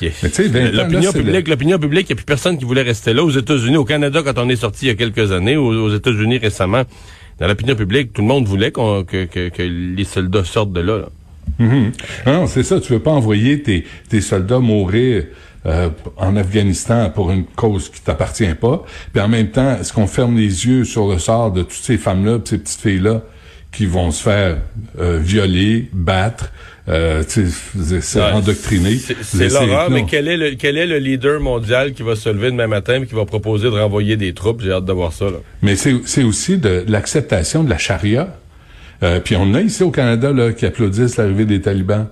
ce 0.00 0.06
qui 0.06 0.06
est- 0.06 0.22
Mais 0.22 0.28
tu 0.30 0.34
sais, 0.36 0.48
20 0.48 0.60
ans, 0.60 0.64
là, 0.64 0.82
l'opinion 0.84 1.12
publique, 1.12 1.48
l'opinion 1.48 1.78
publique, 1.78 2.06
il 2.08 2.12
n'y 2.12 2.14
a 2.14 2.16
plus 2.16 2.24
personne 2.26 2.58
qui 2.58 2.64
voulait 2.64 2.82
rester 2.82 3.12
là. 3.12 3.22
Aux 3.24 3.30
États-Unis, 3.30 3.76
au 3.76 3.84
Canada, 3.84 4.22
quand 4.24 4.38
on 4.38 4.48
est 4.48 4.56
sorti 4.56 4.86
il 4.86 4.88
y 4.88 4.90
a 4.92 4.94
quelques 4.94 5.32
années, 5.32 5.56
aux, 5.56 5.68
aux 5.72 5.94
États-Unis 5.94 6.38
récemment, 6.38 6.82
dans 7.38 7.46
l'opinion 7.46 7.74
publique, 7.74 8.12
tout 8.12 8.22
le 8.22 8.28
monde 8.28 8.46
voulait 8.46 8.70
que, 8.72 9.02
que, 9.24 9.48
que 9.48 9.62
les 9.62 10.04
soldats 10.04 10.44
sortent 10.44 10.72
de 10.72 10.80
là. 10.80 10.98
là. 10.98 11.08
Mhm. 11.58 11.92
Non, 12.26 12.46
c'est 12.46 12.62
ça. 12.62 12.80
Tu 12.80 12.92
veux 12.92 12.98
pas 13.00 13.10
envoyer 13.12 13.62
tes, 13.62 13.84
tes 14.08 14.20
soldats 14.20 14.58
mourir 14.60 15.24
euh, 15.66 15.88
en 16.16 16.36
Afghanistan 16.36 17.10
pour 17.14 17.30
une 17.30 17.44
cause 17.44 17.90
qui 17.90 18.00
t'appartient 18.00 18.54
pas. 18.60 18.84
Puis 19.12 19.20
en 19.22 19.28
même 19.28 19.48
temps, 19.50 19.76
est-ce 19.80 19.92
qu'on 19.92 20.06
ferme 20.06 20.36
les 20.36 20.66
yeux 20.66 20.84
sur 20.84 21.08
le 21.10 21.18
sort 21.18 21.50
de 21.52 21.62
toutes 21.62 21.72
ces 21.72 21.98
femmes-là, 21.98 22.38
ces 22.44 22.58
petites 22.58 22.80
filles-là, 22.80 23.22
qui 23.72 23.86
vont 23.86 24.10
se 24.10 24.22
faire 24.22 24.56
euh, 25.00 25.18
violer, 25.20 25.88
battre, 25.92 26.50
euh, 26.90 27.22
Ouais, 27.22 28.20
endoctriner. 28.32 28.96
C'est, 28.96 29.16
Vous 29.16 29.22
c'est 29.22 29.48
l'horreur, 29.48 29.90
mais 29.90 30.04
quel 30.08 30.28
est, 30.28 30.36
le, 30.36 30.54
quel 30.56 30.76
est 30.76 30.86
le 30.86 30.98
leader 30.98 31.40
mondial 31.40 31.92
qui 31.92 32.02
va 32.02 32.16
se 32.16 32.28
lever 32.28 32.50
demain 32.50 32.66
matin 32.66 33.02
et 33.02 33.06
qui 33.06 33.14
va 33.14 33.24
proposer 33.24 33.64
de 33.64 33.78
renvoyer 33.78 34.16
des 34.16 34.34
troupes? 34.34 34.60
J'ai 34.62 34.72
hâte 34.72 34.84
de 34.84 34.92
voir 34.92 35.12
ça. 35.12 35.26
Là. 35.26 35.38
Mais 35.62 35.76
c'est 35.76 35.94
c'est 36.04 36.22
aussi 36.24 36.58
de 36.58 36.84
l'acceptation 36.88 37.62
de 37.64 37.70
la 37.70 37.78
charia. 37.78 38.36
Euh, 39.02 39.20
puis 39.20 39.36
on 39.36 39.54
a 39.54 39.60
ici 39.60 39.82
au 39.82 39.90
Canada 39.90 40.32
là, 40.32 40.52
qui 40.52 40.66
applaudissent 40.66 41.16
l'arrivée 41.16 41.46
des 41.46 41.60
talibans. 41.60 42.08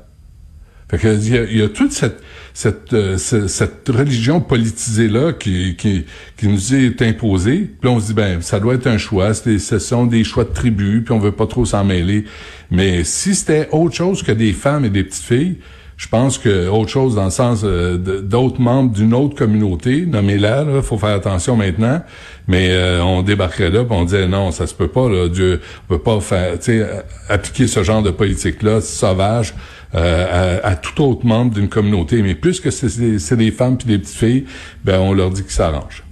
Fait 0.91 0.99
que 0.99 1.09
il 1.09 1.35
y 1.35 1.37
a, 1.39 1.45
il 1.45 1.57
y 1.59 1.63
a 1.63 1.69
toute 1.69 1.93
cette 1.93 2.23
cette, 2.55 2.93
euh, 2.93 3.19
ce- 3.19 3.47
cette 3.47 3.89
religion 3.89 4.41
politisée 4.41 5.09
là 5.09 5.33
qui, 5.33 5.77
qui 5.77 6.07
qui 6.37 6.49
nous 6.49 6.75
est 6.75 7.01
imposée. 7.03 7.71
Puis 7.81 7.89
on 7.91 8.01
se 8.01 8.07
dit 8.07 8.15
ben 8.15 8.41
ça 8.41 8.59
doit 8.59 8.75
être 8.75 8.87
un 8.87 8.99
choix. 8.99 9.33
Des- 9.45 9.59
ce 9.59 9.79
sont 9.79 10.07
des 10.07 10.25
choix 10.25 10.45
de 10.45 10.53
tribus. 10.53 11.05
Puis 11.05 11.13
on 11.13 11.19
veut 11.19 11.33
pas 11.33 11.47
trop 11.47 11.65
s'en 11.65 11.85
mêler. 11.85 12.25
Mais 12.71 13.05
si 13.05 13.35
c'était 13.35 13.69
autre 13.73 13.95
chose 13.95 14.23
que 14.23 14.33
des 14.33 14.53
femmes 14.53 14.85
et 14.85 14.91
des 14.91 15.05
petites 15.05 15.23
filles, 15.25 15.57
je 15.99 16.07
pense 16.09 16.39
que 16.39 16.69
autre 16.69 16.91
chose 16.91 17.17
dans 17.17 17.25
le 17.25 17.31
sens 17.31 17.63
euh, 17.65 17.97
d'autres 18.23 18.61
membres 18.61 18.93
d'une 18.93 19.13
autre 19.15 19.35
communauté, 19.35 20.07
nommez-la, 20.07 20.63
là, 20.65 20.81
faut 20.81 20.97
faire 20.97 21.15
attention 21.17 21.57
maintenant. 21.57 22.03
Mais 22.47 22.69
euh, 22.71 23.03
on 23.03 23.23
débarquerait 23.23 23.71
là, 23.71 23.85
puis 23.85 23.97
on 23.97 24.05
disait 24.05 24.27
non, 24.29 24.53
ça 24.53 24.67
se 24.69 24.75
peut 24.75 24.87
pas, 24.89 25.09
là, 25.09 25.29
Dieu 25.29 25.61
on 25.89 25.95
peut 25.97 26.03
pas 26.03 26.21
faire, 26.21 26.55
appliquer 27.29 27.67
ce 27.67 27.83
genre 27.83 28.03
de 28.03 28.11
politique 28.11 28.63
là 28.63 28.81
sauvage 28.81 29.55
euh, 29.95 30.61
à, 30.63 30.69
à, 30.69 30.77
tout 30.77 31.03
autre 31.03 31.25
membre 31.25 31.55
d'une 31.55 31.69
communauté. 31.69 32.23
Mais 32.23 32.35
puisque 32.35 32.71
c'est, 32.71 33.19
c'est 33.19 33.37
des 33.37 33.51
femmes 33.51 33.79
puis 33.79 33.87
des 33.87 33.99
petites 33.99 34.17
filles, 34.17 34.45
ben 34.85 34.99
on 35.01 35.13
leur 35.13 35.31
dit 35.31 35.43
qu'ils 35.43 35.53
s'arrangent. 35.53 36.05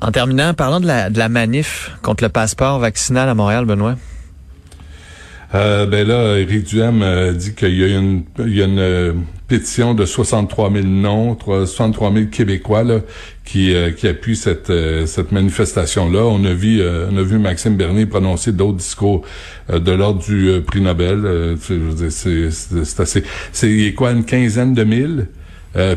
En 0.00 0.10
terminant, 0.10 0.52
parlons 0.52 0.80
de 0.80 0.86
la, 0.86 1.08
de 1.08 1.18
la 1.18 1.28
manif 1.28 1.92
contre 2.02 2.24
le 2.24 2.28
passeport 2.28 2.78
vaccinal 2.78 3.28
à 3.28 3.34
Montréal, 3.34 3.64
Benoît? 3.64 3.96
Euh, 5.54 5.86
ben 5.86 6.06
là, 6.06 6.36
Éric 6.36 6.64
Duhem 6.64 7.02
euh, 7.02 7.32
dit 7.32 7.54
qu'il 7.54 7.74
y 7.74 7.84
a 7.84 7.98
une, 7.98 8.24
il 8.40 8.54
y 8.54 8.60
a 8.60 8.64
une 8.64 8.78
euh, 8.78 9.12
pétition 9.48 9.94
de 9.94 10.06
63 10.06 10.72
000 10.72 10.84
noms, 10.86 11.36
63 11.38 12.12
000 12.12 12.26
Québécois 12.26 12.82
là, 12.82 13.00
qui, 13.44 13.74
euh, 13.74 13.90
qui 13.90 14.08
appuient 14.08 14.36
cette, 14.36 14.72
cette 15.06 15.32
manifestation-là. 15.32 16.20
On 16.24 16.44
a 16.44 16.52
vu, 16.54 16.82
on 16.82 17.16
a 17.16 17.22
vu 17.22 17.38
Maxime 17.38 17.76
Bernier 17.76 18.06
prononcer 18.06 18.52
d'autres 18.52 18.78
discours 18.78 19.22
de 19.72 19.92
l'ordre 19.92 20.22
du 20.24 20.60
prix 20.66 20.80
Nobel. 20.80 21.56
c'est, 22.10 22.50
c'est 22.50 23.00
assez, 23.00 23.22
c'est 23.52 23.92
quoi 23.96 24.12
une 24.12 24.24
quinzaine 24.24 24.74
de 24.74 24.84
mille? 24.84 25.26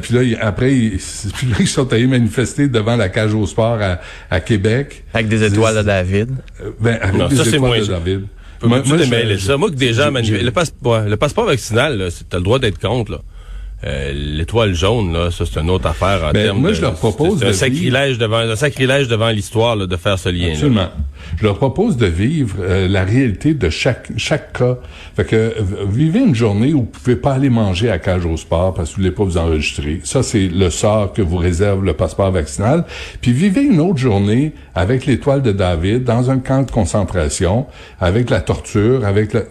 puis 0.01 0.13
là, 0.16 0.22
après, 0.42 0.74
ils, 0.75 0.98
puis 1.38 1.48
là, 1.48 1.56
ils 1.60 1.68
sont 1.68 1.92
allés 1.94 2.08
manifester 2.08 2.68
devant 2.68 2.96
la 2.96 3.10
cage 3.10 3.34
au 3.34 3.46
sport 3.46 3.77
à, 3.82 4.00
à 4.30 4.39
Québec. 4.39 5.04
Avec 5.13 5.27
des 5.30 5.44
étoiles 5.44 5.77
de 5.77 5.84
David. 5.84 6.30
ben, 6.80 6.98
avec 7.01 7.16
Non, 7.16 7.27
des 7.27 7.36
ça, 7.36 7.44
c'est 7.44 7.50
étoiles 7.58 7.62
moins 7.70 7.80
de 7.80 7.84
ça. 7.84 7.92
David. 7.94 8.22
Moi, 8.63 8.82
moi, 8.88 8.98
je- 8.98 9.38
ça. 9.38 9.56
Moi, 9.56 9.70
que 9.70 9.75
des 9.75 9.94
gens 9.94 10.10
Le, 10.12 10.50
passe- 10.50 10.74
ouais, 10.84 11.08
le 11.08 11.16
passeport 11.16 11.46
vaccinal, 11.46 11.96
là, 11.96 12.10
c'est- 12.10 12.27
t'as 12.27 12.38
le 12.38 12.44
droit 12.44 12.58
d'être 12.58 12.80
contre, 12.80 13.12
là. 13.12 13.20
Euh, 13.88 14.12
l'étoile 14.13 14.74
jaune, 14.74 15.13
là, 15.13 15.32
ça 15.32 15.46
c'est 15.46 15.60
une 15.62 15.70
autre 15.70 15.88
affaire 15.88 16.22
en 16.25 16.32
Ben, 16.32 16.44
termes 16.44 16.60
moi, 16.60 16.72
de- 16.72 16.75
je 16.75 16.82
leur 16.82 16.96
propose 16.96 17.39
c'est 17.39 17.46
un 17.46 17.48
de 17.50 17.53
sacrilège 17.53 18.17
devant 18.17 18.38
un 18.39 18.56
sacrilège 18.58 19.08
devant 19.08 19.29
l'histoire 19.29 19.77
de 19.77 19.96
faire 19.96 20.20
ce 20.20 20.27
lien. 20.29 20.48
là. 20.48 20.53
Absolument. 20.53 20.88
Je 21.39 21.44
leur 21.44 21.58
propose 21.58 21.96
de 21.96 22.06
vivre 22.06 22.56
euh, 22.60 22.88
la 22.88 23.03
réalité 23.06 23.53
de 23.53 23.70
chaque 23.70 24.10
chaque 24.17 24.51
cas. 24.53 24.77
Fait 25.15 25.25
que 25.25 25.53
vivez 25.89 26.20
une 26.20 26.36
journée 26.36 26.74
où 26.74 26.79
vous 26.79 26.86
pouvez 26.86 27.15
pas 27.15 27.34
aller 27.34 27.50
manger 27.50 27.89
à 27.89 27.98
cage 28.00 28.25
au 28.25 28.36
sport 28.36 28.74
parce 28.74 28.89
que 28.89 28.96
vous 28.96 29.01
voulez 29.03 29.12
pas 29.15 29.24
vous 29.24 29.38
enregistrer. 29.38 30.01
Ça 30.03 30.22
c'est 30.24 30.48
le 30.48 30.70
sort 30.70 31.13
que 31.13 31.22
vous 31.22 31.38
réserve 31.38 31.84
le 31.86 31.94
passeport 31.94 32.32
vaccinal. 32.32 32.84
Puis 33.22 33.32
vivez 33.32 33.62
une 33.62 33.79
autre 33.79 34.00
journée 34.00 34.51
avec 34.75 35.06
l'étoile 35.06 35.41
de 35.41 35.51
David 35.53 36.03
dans 36.03 36.29
un 36.29 36.39
camp 36.39 36.63
de 36.63 36.72
concentration 36.72 37.67
avec 38.00 38.29
la 38.29 38.41
torture, 38.41 39.06
avec 39.06 39.34
la 39.34 39.41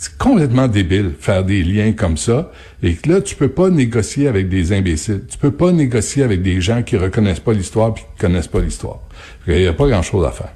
c'est 0.00 0.16
complètement 0.16 0.66
débile 0.66 1.12
faire 1.20 1.44
des 1.44 1.62
liens 1.62 1.92
comme 1.92 2.16
ça 2.16 2.50
et 2.82 2.94
que 2.94 3.10
là 3.10 3.20
tu 3.20 3.36
peux 3.36 3.50
pas 3.50 3.68
négocier 3.68 4.28
avec 4.28 4.48
des 4.48 4.72
imbéciles. 4.72 5.24
Tu 5.28 5.36
peux 5.36 5.50
pas 5.50 5.72
négocier 5.72 6.22
avec 6.22 6.40
des 6.40 6.62
gens 6.62 6.82
qui 6.82 6.96
reconnaissent 6.96 7.40
pas 7.40 7.52
l'histoire 7.52 7.92
puis 7.92 8.04
qui 8.04 8.18
connaissent 8.18 8.48
pas 8.48 8.60
l'histoire. 8.60 9.00
Il 9.46 9.60
y 9.60 9.66
a 9.66 9.74
pas 9.74 9.86
grand-chose 9.86 10.24
à 10.24 10.30
faire. 10.30 10.54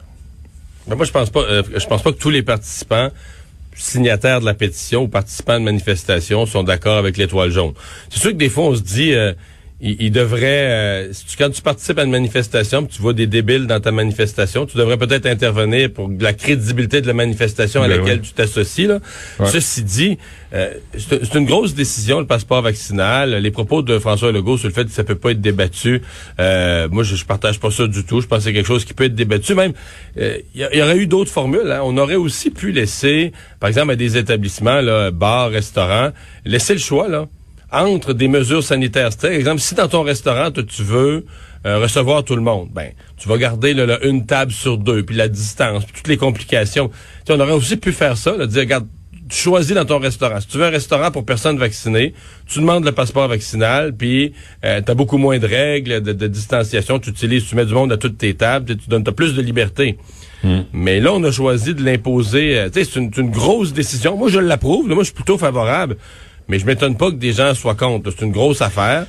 Mais 0.89 0.97
moi, 0.97 1.05
je 1.05 1.13
pense 1.13 1.29
pas. 1.29 1.41
euh, 1.41 1.63
je 1.77 1.87
pense 1.87 2.03
pas 2.03 2.13
que 2.13 2.17
tous 2.17 2.31
les 2.31 2.43
participants 2.43 3.11
signataires 3.75 4.41
de 4.41 4.47
la 4.47 4.55
pétition 4.55 5.03
ou 5.03 5.09
participants 5.09 5.61
de 5.61 5.65
manifestation 5.65 6.47
sont 6.47 6.63
d'accord 6.63 6.97
avec 6.97 7.19
l'étoile 7.19 7.51
jaune. 7.51 7.75
C'est 8.09 8.21
sûr 8.21 8.31
que 8.31 8.37
des 8.37 8.49
fois, 8.49 8.65
on 8.65 8.75
se 8.75 8.81
dit, 8.81 9.13
euh, 9.13 9.35
il, 9.81 9.97
il 10.01 10.11
devrait, 10.13 10.45
euh, 10.71 11.13
si 11.13 11.27
tu, 11.27 11.37
quand 11.37 11.51
tu 11.51 11.61
participes 11.61 11.99
à 11.99 12.05
une 12.05 12.11
manifestation, 12.11 12.87
tu 12.87 13.03
vois 13.03 13.13
des 13.13 13.27
débiles 13.27 13.67
dans 13.67 13.81
ta 13.81 13.91
manifestation, 13.93 14.67
tu 14.67 14.77
devrais 14.79 14.97
peut-être 14.97 15.27
intervenir 15.27 15.93
pour 15.93 16.11
la 16.21 16.33
crédibilité 16.33 17.01
de 17.01 17.07
la 17.07 17.13
manifestation 17.13 17.83
à 17.83 17.89
Ben 17.89 17.99
laquelle 17.99 18.19
oui. 18.21 18.27
tu 18.27 18.33
t'associes. 18.33 18.87
Là. 18.87 19.01
Ouais. 19.41 19.47
Ceci 19.51 19.83
dit, 19.83 20.19
euh, 20.55 20.73
c'est 20.97 21.35
une 21.35 21.45
grosse 21.45 21.75
décision, 21.75 22.21
le 22.21 22.27
passeport 22.27 22.63
vaccinal. 22.63 23.35
Les 23.35 23.51
propos 23.51 23.83
de 23.83 23.99
François 23.99 24.31
Legault 24.33 24.57
sur 24.59 24.69
le 24.69 24.75
fait 24.75 24.85
que 24.85 24.91
ça 24.93 25.03
peut 25.05 25.17
pas 25.17 25.33
être 25.33 25.41
débattu, 25.41 26.01
euh, 26.41 26.89
moi, 26.91 27.03
je, 27.03 27.17
je 27.17 27.25
partage 27.25 27.59
pas 27.59 27.71
ça 27.71 27.87
du 27.87 28.05
tout. 28.05 28.21
Je 28.21 28.27
pense 28.27 28.39
que 28.39 28.45
c'est 28.45 28.53
quelque 28.53 28.67
chose 28.67 28.85
qui 28.85 28.95
peut 28.95 29.05
être 29.05 29.15
débattu. 29.15 29.55
Même, 29.55 29.73
euh, 30.19 30.39
il 30.55 30.63
y, 30.63 30.67
il 30.73 30.79
y 30.79 30.83
aurait 30.83 30.97
eu 30.99 31.07
d'autres 31.09 31.33
formules. 31.33 31.71
hein. 31.71 31.81
On 31.83 31.97
aurait 31.99 32.15
aussi 32.15 32.51
pu 32.51 32.71
laisser, 32.71 33.33
par 33.61 33.69
exemple, 33.69 33.91
à 33.93 33.97
des 33.97 34.17
établissements, 34.17 34.81
là, 34.81 35.11
bars, 35.11 35.51
restaurants, 35.51 36.11
laisser 36.45 36.75
le 36.75 36.81
choix, 36.81 37.09
là 37.09 37.27
entre 37.75 38.13
des 38.13 38.29
mesures 38.29 38.63
sanitaires. 38.63 39.11
Par 39.21 39.31
exemple, 39.31 39.61
si 39.61 39.75
dans 39.75 39.89
ton 39.89 40.03
restaurant, 40.03 40.51
tu 40.51 40.83
veux 40.83 41.27
euh, 41.67 41.79
recevoir 41.79 42.25
tout 42.25 42.37
le 42.37 42.43
monde, 42.43 42.69
ben, 42.73 42.91
tu 43.17 43.29
vas 43.29 43.37
garder 43.39 43.75
là, 43.75 43.87
là, 43.87 43.99
une 44.05 44.27
table 44.27 44.53
sur 44.53 44.79
deux, 44.79 45.03
puis 45.03 45.17
la 45.17 45.29
distance, 45.29 45.85
puis 45.85 45.95
toutes 45.95 46.09
les 46.09 46.17
complications. 46.17 46.91
Tu 47.27 47.33
on 47.33 47.41
aurait 47.41 47.53
aussi 47.53 47.77
pu 47.77 47.93
faire 47.93 48.17
ça, 48.17 48.37
là, 48.37 48.47
dire, 48.47 48.61
regarde, 48.61 48.87
tu 49.29 49.37
choisis 49.37 49.75
dans 49.75 49.87
ton 49.87 49.99
restaurant. 49.99 50.39
Si 50.41 50.47
tu 50.49 50.59
veux 50.59 50.65
un 50.65 50.71
restaurant 50.71 51.11
pour 51.11 51.25
personnes 51.25 51.57
vaccinées, 51.59 52.13
tu 52.47 52.59
demandes 52.59 52.85
le 52.85 52.93
passeport 52.93 53.27
vaccinal, 53.27 53.95
puis 53.97 54.35
euh, 54.65 54.83
tu 54.85 54.91
as 54.91 54.95
beaucoup 54.95 55.17
moins 55.17 55.39
de 55.39 55.47
règles 55.47 56.03
de, 56.03 56.13
de 56.13 56.27
distanciation. 56.27 56.99
Tu 56.99 57.11
utilises, 57.11 57.47
tu 57.49 57.57
mets 57.57 57.65
du 57.65 57.73
monde 57.73 57.91
à 57.93 57.97
toutes 57.97 58.19
tes 58.19 58.35
tables, 58.35 58.77
tu 58.77 58.89
donnes 58.89 59.03
t'as 59.03 59.13
plus 59.13 59.35
de 59.35 59.43
liberté. 59.43 59.97
Mais 60.73 61.01
là, 61.01 61.13
on 61.15 61.25
a 61.25 61.33
choisi 61.33 61.75
de 61.75 61.83
l'imposer. 61.83 62.59
euh, 62.59 62.69
tu 62.69 62.85
sais, 62.85 62.91
c'est 62.91 63.01
une, 63.01 63.11
c'est 63.15 63.23
une 63.23 63.31
grosse 63.31 63.73
décision. 63.73 64.17
Moi, 64.17 64.29
je 64.29 64.39
l'approuve. 64.39 64.87
Moi, 64.89 64.99
je 64.99 65.05
suis 65.05 65.15
plutôt 65.15 65.39
favorable. 65.39 65.97
Mais 66.49 66.59
je 66.59 66.67
m'étonne 66.67 66.97
pas 66.97 67.11
que 67.11 67.17
des 67.17 67.33
gens 67.33 67.55
soient 67.55 67.75
contre. 67.75 68.11
C'est 68.11 68.25
une 68.25 68.33
grosse 68.33 68.61
affaire. 68.61 69.07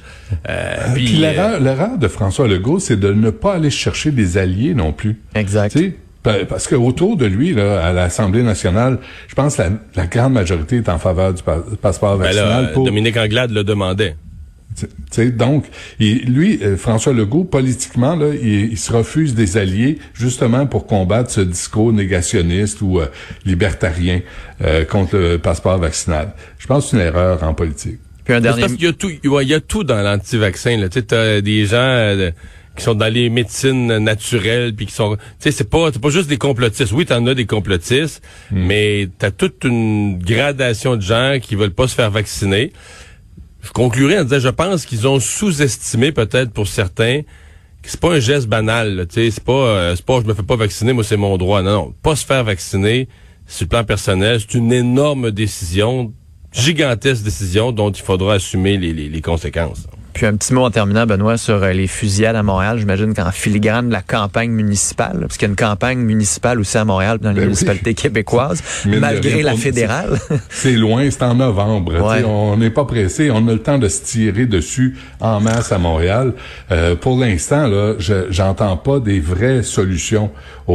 Euh, 0.49 0.75
Puis 0.93 1.05
puis, 1.05 1.17
euh, 1.17 1.19
l'erreur, 1.31 1.59
l'erreur 1.59 1.97
de 1.97 2.07
François 2.07 2.47
Legault, 2.47 2.79
c'est 2.79 2.99
de 2.99 3.11
ne 3.11 3.29
pas 3.29 3.55
aller 3.55 3.69
chercher 3.69 4.11
des 4.11 4.37
alliés 4.37 4.73
non 4.73 4.93
plus. 4.93 5.19
Exact. 5.35 5.71
Tu 5.73 5.79
sais, 5.79 5.95
pa- 6.23 6.45
parce 6.47 6.67
que 6.67 6.75
autour 6.75 7.17
de 7.17 7.25
lui, 7.25 7.53
là, 7.53 7.85
à 7.85 7.91
l'Assemblée 7.93 8.41
nationale, 8.43 8.99
je 9.27 9.35
pense 9.35 9.57
que 9.57 9.63
la, 9.63 9.69
la 9.95 10.07
grande 10.07 10.33
majorité 10.33 10.77
est 10.77 10.89
en 10.89 10.97
faveur 10.97 11.33
du 11.33 11.43
pa- 11.43 11.63
passeport 11.81 12.17
ben 12.17 12.23
vaccinal. 12.25 12.63
là, 12.63 12.69
pour, 12.69 12.85
Dominique 12.85 13.17
Anglade 13.17 13.51
le 13.51 13.63
demandait. 13.63 14.15
Tu 14.75 14.87
sais, 15.11 15.31
donc, 15.31 15.65
il- 15.99 16.25
lui, 16.33 16.59
euh, 16.61 16.75
François 16.77 17.13
Legault, 17.13 17.43
politiquement, 17.45 18.15
là, 18.15 18.27
il, 18.33 18.71
il 18.71 18.77
se 18.77 18.91
refuse 18.91 19.33
des 19.35 19.57
alliés 19.57 19.97
justement 20.13 20.65
pour 20.67 20.85
combattre 20.87 21.31
ce 21.31 21.41
discours 21.41 21.93
négationniste 21.93 22.81
ou 22.81 22.99
euh, 22.99 23.07
libertarien 23.45 24.21
euh, 24.63 24.85
contre 24.85 25.17
le 25.17 25.37
passeport 25.37 25.77
vaccinal. 25.77 26.33
Je 26.59 26.67
pense 26.67 26.85
que 26.85 26.89
c'est 26.91 26.97
une 26.97 27.03
erreur 27.03 27.43
en 27.43 27.53
politique. 27.53 27.99
Puis 28.23 28.33
un 28.33 28.41
dernier. 28.41 28.61
Parce 28.61 28.73
qu'il 28.73 28.85
y 28.85 28.87
a 28.87 28.93
tout, 28.93 29.09
il 29.23 29.47
y 29.49 29.53
a- 29.53 29.59
tout 29.59 29.83
dans 29.83 30.01
l'anti-vaccin. 30.01 30.77
là. 30.77 30.89
Tu 30.89 30.99
sais, 30.99 31.05
t'as 31.05 31.41
des 31.41 31.65
gens 31.67 31.75
euh, 31.77 32.31
qui 32.75 32.83
sont 32.83 32.95
dans 32.95 33.07
les 33.13 33.29
médecines 33.29 33.99
naturelles, 33.99 34.73
puis 34.75 34.85
qui 34.87 34.91
sont, 34.93 35.15
tu 35.15 35.21
sais, 35.39 35.51
c'est 35.51 35.69
pas, 35.69 35.91
c'est 35.93 36.01
pas 36.01 36.09
juste 36.09 36.27
des 36.27 36.37
complotistes. 36.37 36.91
Oui, 36.91 37.05
t'en 37.05 37.25
as 37.27 37.33
des 37.35 37.45
complotistes, 37.45 38.21
mais 38.51 39.07
t'as 39.17 39.31
toute 39.31 39.63
une 39.63 40.17
gradation 40.19 40.95
de 40.97 41.01
gens 41.01 41.37
qui 41.41 41.55
veulent 41.55 41.71
pas 41.73 41.87
se 41.87 41.95
faire 41.95 42.11
vacciner. 42.11 42.73
Je 43.65 43.71
conclurai 43.71 44.19
en 44.19 44.23
disant, 44.23 44.39
je 44.39 44.49
pense 44.49 44.85
qu'ils 44.85 45.07
ont 45.07 45.19
sous-estimé 45.19 46.11
peut-être 46.11 46.51
pour 46.51 46.67
certains 46.67 47.21
que 47.81 47.89
c'est 47.89 47.99
pas 47.99 48.13
un 48.13 48.19
geste 48.19 48.47
banal. 48.47 49.07
Tu 49.09 49.15
sais, 49.15 49.31
c'est 49.31 49.43
pas, 49.43 49.51
euh, 49.51 49.95
pas, 50.05 50.21
je 50.21 50.27
me 50.27 50.33
fais 50.33 50.43
pas 50.43 50.55
vacciner, 50.55 50.93
moi 50.93 51.03
c'est 51.03 51.17
mon 51.17 51.35
droit. 51.37 51.61
Non, 51.63 51.71
non, 51.71 51.93
pas 52.01 52.15
se 52.15 52.25
faire 52.25 52.43
vacciner, 52.43 53.07
sur 53.47 53.65
le 53.65 53.69
plan 53.69 53.83
personnel, 53.83 54.39
c'est 54.39 54.53
une 54.53 54.71
énorme 54.71 55.31
décision, 55.31 56.13
gigantesque 56.51 57.23
décision 57.23 57.71
dont 57.71 57.91
il 57.91 58.01
faudra 58.01 58.35
assumer 58.35 58.77
les 58.77 59.21
conséquences. 59.21 59.87
Puis 60.15 60.25
un 60.25 60.37
petit 60.37 60.53
mot 60.53 60.63
en 60.63 60.71
terminant, 60.71 61.05
Benoît, 61.05 61.35
sur 61.37 61.61
euh, 61.61 61.73
les 61.73 61.87
fusillades 61.87 62.37
à 62.37 62.41
Montréal. 62.41 62.79
J'imagine 62.79 63.13
qu'en 63.13 63.31
filigrane 63.31 63.89
de 63.89 63.91
la 63.91 64.01
campagne 64.01 64.49
municipale, 64.49 65.17
parce 65.19 65.35
qu'il 65.35 65.45
y 65.45 65.49
a 65.49 65.51
une 65.51 65.57
campagne 65.57 65.99
municipale 65.99 66.57
aussi 66.61 66.77
à 66.77 66.85
Montréal, 66.85 67.17
dans 67.19 67.31
les 67.31 67.35
Ben 67.35 67.41
oui. 67.41 67.47
municipalités 67.47 67.93
québécoises, 67.95 68.63
malgré 68.85 69.43
la 69.43 69.55
fédérale. 69.55 70.17
C'est 70.49 70.71
loin, 70.71 71.09
c'est 71.11 71.21
en 71.21 71.35
novembre. 71.35 71.95
Ouais. 72.01 72.23
On 72.23 72.55
n'est 72.55 72.69
pas 72.69 72.85
pressé, 72.85 73.29
on 73.29 73.45
a 73.49 73.51
le 73.51 73.59
temps 73.59 73.77
de 73.77 73.89
se 73.89 74.03
tirer 74.03 74.45
dessus 74.45 74.95
en 75.19 75.41
masse 75.41 75.73
à 75.73 75.79
Montréal. 75.79 76.31
Euh, 76.71 76.95
pour 76.95 77.19
l'instant, 77.19 77.67
là, 77.67 77.95
je 77.99 78.27
j'entends 78.29 78.77
pas 78.77 79.01
des 79.01 79.19
vraies 79.19 79.63
solutions. 79.63 80.31
Tu 80.67 80.73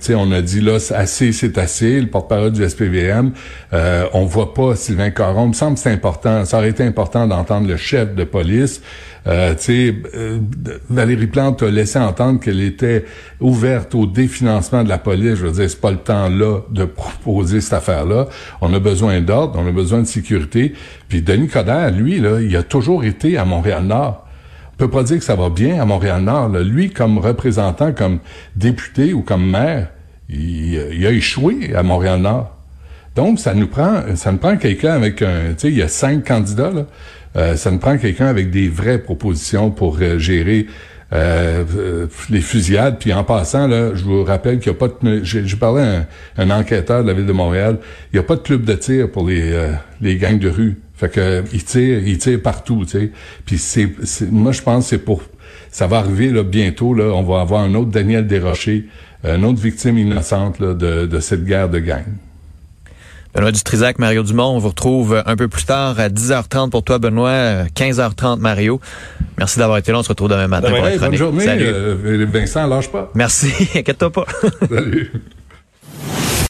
sais, 0.00 0.14
on 0.14 0.30
a 0.30 0.42
dit 0.42 0.60
là, 0.60 0.78
c'est 0.78 0.94
assez, 0.94 1.32
c'est 1.32 1.58
assez. 1.58 2.00
Le 2.00 2.06
porte-parole 2.06 2.52
du 2.52 2.68
SPVM, 2.68 3.32
euh, 3.72 4.06
on 4.12 4.26
voit 4.26 4.54
pas 4.54 4.76
Sylvain 4.76 5.10
Caron. 5.10 5.46
Il 5.46 5.48
me 5.48 5.52
semble 5.54 5.74
que 5.74 5.80
c'est 5.80 5.90
important. 5.90 6.44
Ça 6.44 6.58
aurait 6.58 6.70
été 6.70 6.84
important 6.84 7.26
d'entendre 7.26 7.66
le 7.66 7.76
chef 7.76 8.14
de 8.14 8.22
police. 8.22 8.73
Euh, 9.26 9.54
euh, 9.68 10.38
Valérie 10.90 11.26
Plante 11.26 11.62
a 11.62 11.70
laissé 11.70 11.98
entendre 11.98 12.40
qu'elle 12.40 12.60
était 12.60 13.04
ouverte 13.40 13.94
au 13.94 14.06
définancement 14.06 14.84
de 14.84 14.88
la 14.88 14.98
police. 14.98 15.36
Je 15.36 15.46
veux 15.46 15.52
dire, 15.52 15.70
c'est 15.70 15.80
pas 15.80 15.90
le 15.90 15.98
temps 15.98 16.28
là 16.28 16.60
de 16.70 16.84
proposer 16.84 17.60
cette 17.60 17.72
affaire-là. 17.72 18.26
On 18.60 18.72
a 18.74 18.78
besoin 18.78 19.20
d'ordre, 19.20 19.58
on 19.58 19.66
a 19.66 19.72
besoin 19.72 20.00
de 20.00 20.06
sécurité. 20.06 20.74
Puis 21.08 21.22
Denis 21.22 21.48
Coderre, 21.48 21.90
lui, 21.90 22.16
il 22.16 22.56
a 22.56 22.62
toujours 22.62 23.04
été 23.04 23.38
à 23.38 23.44
Montréal-Nord. 23.44 24.26
On 24.72 24.76
peut 24.76 24.90
pas 24.90 25.04
dire 25.04 25.18
que 25.18 25.24
ça 25.24 25.36
va 25.36 25.50
bien 25.50 25.80
à 25.80 25.84
Montréal-Nord. 25.84 26.48
Lui, 26.48 26.90
comme 26.90 27.18
représentant, 27.18 27.92
comme 27.92 28.18
député 28.56 29.14
ou 29.14 29.22
comme 29.22 29.48
maire, 29.48 29.88
il, 30.28 30.74
il 30.92 31.06
a 31.06 31.10
échoué 31.12 31.74
à 31.74 31.82
Montréal-Nord. 31.82 32.50
Donc, 33.14 33.38
ça 33.38 33.54
nous 33.54 33.68
prend, 33.68 34.02
ça 34.16 34.32
nous 34.32 34.38
prend 34.38 34.56
quelqu'un 34.56 34.92
avec 34.92 35.22
un, 35.22 35.50
tu 35.50 35.54
sais, 35.58 35.68
il 35.68 35.78
y 35.78 35.82
a 35.82 35.88
cinq 35.88 36.26
candidats, 36.26 36.70
là. 36.70 36.86
Euh, 37.36 37.56
ça 37.56 37.70
nous 37.70 37.78
prend 37.78 37.98
quelqu'un 37.98 38.26
avec 38.26 38.50
des 38.50 38.68
vraies 38.68 38.98
propositions 38.98 39.70
pour 39.70 39.98
euh, 40.00 40.18
gérer 40.18 40.66
euh, 41.12 41.64
euh, 41.76 42.06
les 42.30 42.40
fusillades. 42.40 42.98
Puis 42.98 43.12
en 43.12 43.24
passant, 43.24 43.66
là, 43.66 43.94
je 43.94 44.04
vous 44.04 44.24
rappelle 44.24 44.58
qu'il 44.58 44.72
n'y 44.72 44.78
a 44.78 44.78
pas 44.78 44.88
de... 44.88 45.22
J'ai 45.24 45.56
parlé 45.56 45.82
à 45.82 45.96
un, 45.96 46.06
un 46.38 46.50
enquêteur 46.50 47.02
de 47.02 47.08
la 47.08 47.14
ville 47.14 47.26
de 47.26 47.32
Montréal. 47.32 47.78
Il 48.12 48.16
n'y 48.16 48.20
a 48.20 48.22
pas 48.22 48.36
de 48.36 48.40
club 48.40 48.64
de 48.64 48.74
tir 48.74 49.10
pour 49.10 49.26
les, 49.26 49.52
euh, 49.52 49.72
les 50.00 50.16
gangs 50.16 50.38
de 50.38 50.48
rue. 50.48 50.76
Fait 50.94 51.08
que 51.08 51.42
ils 51.52 51.64
tirent, 51.64 52.06
ils 52.06 52.18
tirent 52.18 52.40
partout, 52.40 52.84
tu 52.84 52.98
sais. 52.98 53.10
Puis 53.44 53.58
c'est, 53.58 53.88
moi 54.30 54.52
je 54.52 54.62
pense 54.62 54.84
que 54.84 54.90
c'est 54.90 54.98
pour... 54.98 55.22
Ça 55.70 55.88
va 55.88 55.98
arriver 55.98 56.30
là, 56.30 56.44
bientôt, 56.44 56.94
là, 56.94 57.12
on 57.12 57.22
va 57.24 57.40
avoir 57.40 57.62
un 57.62 57.74
autre 57.74 57.90
Daniel 57.90 58.28
Desrochers, 58.28 58.84
une 59.24 59.44
autre 59.44 59.60
victime 59.60 59.98
innocente 59.98 60.60
là, 60.60 60.72
de, 60.72 61.06
de 61.06 61.20
cette 61.20 61.44
guerre 61.44 61.68
de 61.68 61.80
gang. 61.80 62.04
Benoît 63.34 63.50
Dutrisac, 63.50 63.98
Mario 63.98 64.22
Dumont, 64.22 64.50
on 64.54 64.58
vous 64.58 64.68
retrouve 64.68 65.20
un 65.26 65.34
peu 65.36 65.48
plus 65.48 65.64
tard 65.64 65.98
à 65.98 66.08
10h30 66.08 66.70
pour 66.70 66.84
toi, 66.84 66.98
Benoît, 66.98 67.64
15h30, 67.74 68.38
Mario. 68.38 68.80
Merci 69.38 69.58
d'avoir 69.58 69.78
été 69.78 69.90
là. 69.90 69.98
On 69.98 70.02
se 70.04 70.08
retrouve 70.08 70.28
demain 70.28 70.46
matin 70.46 70.68
Demain. 70.68 70.78
pour 70.78 70.86
la 70.88 70.96
bonne 70.98 71.16
journée, 71.16 71.44
Salut. 71.44 71.64
euh, 71.66 72.26
Vincent, 72.32 72.66
lâche 72.68 72.88
pas. 72.92 73.10
Merci. 73.14 73.48
Inquiète-toi 73.74 74.10
pas. 74.12 74.24
Salut. 74.68 75.12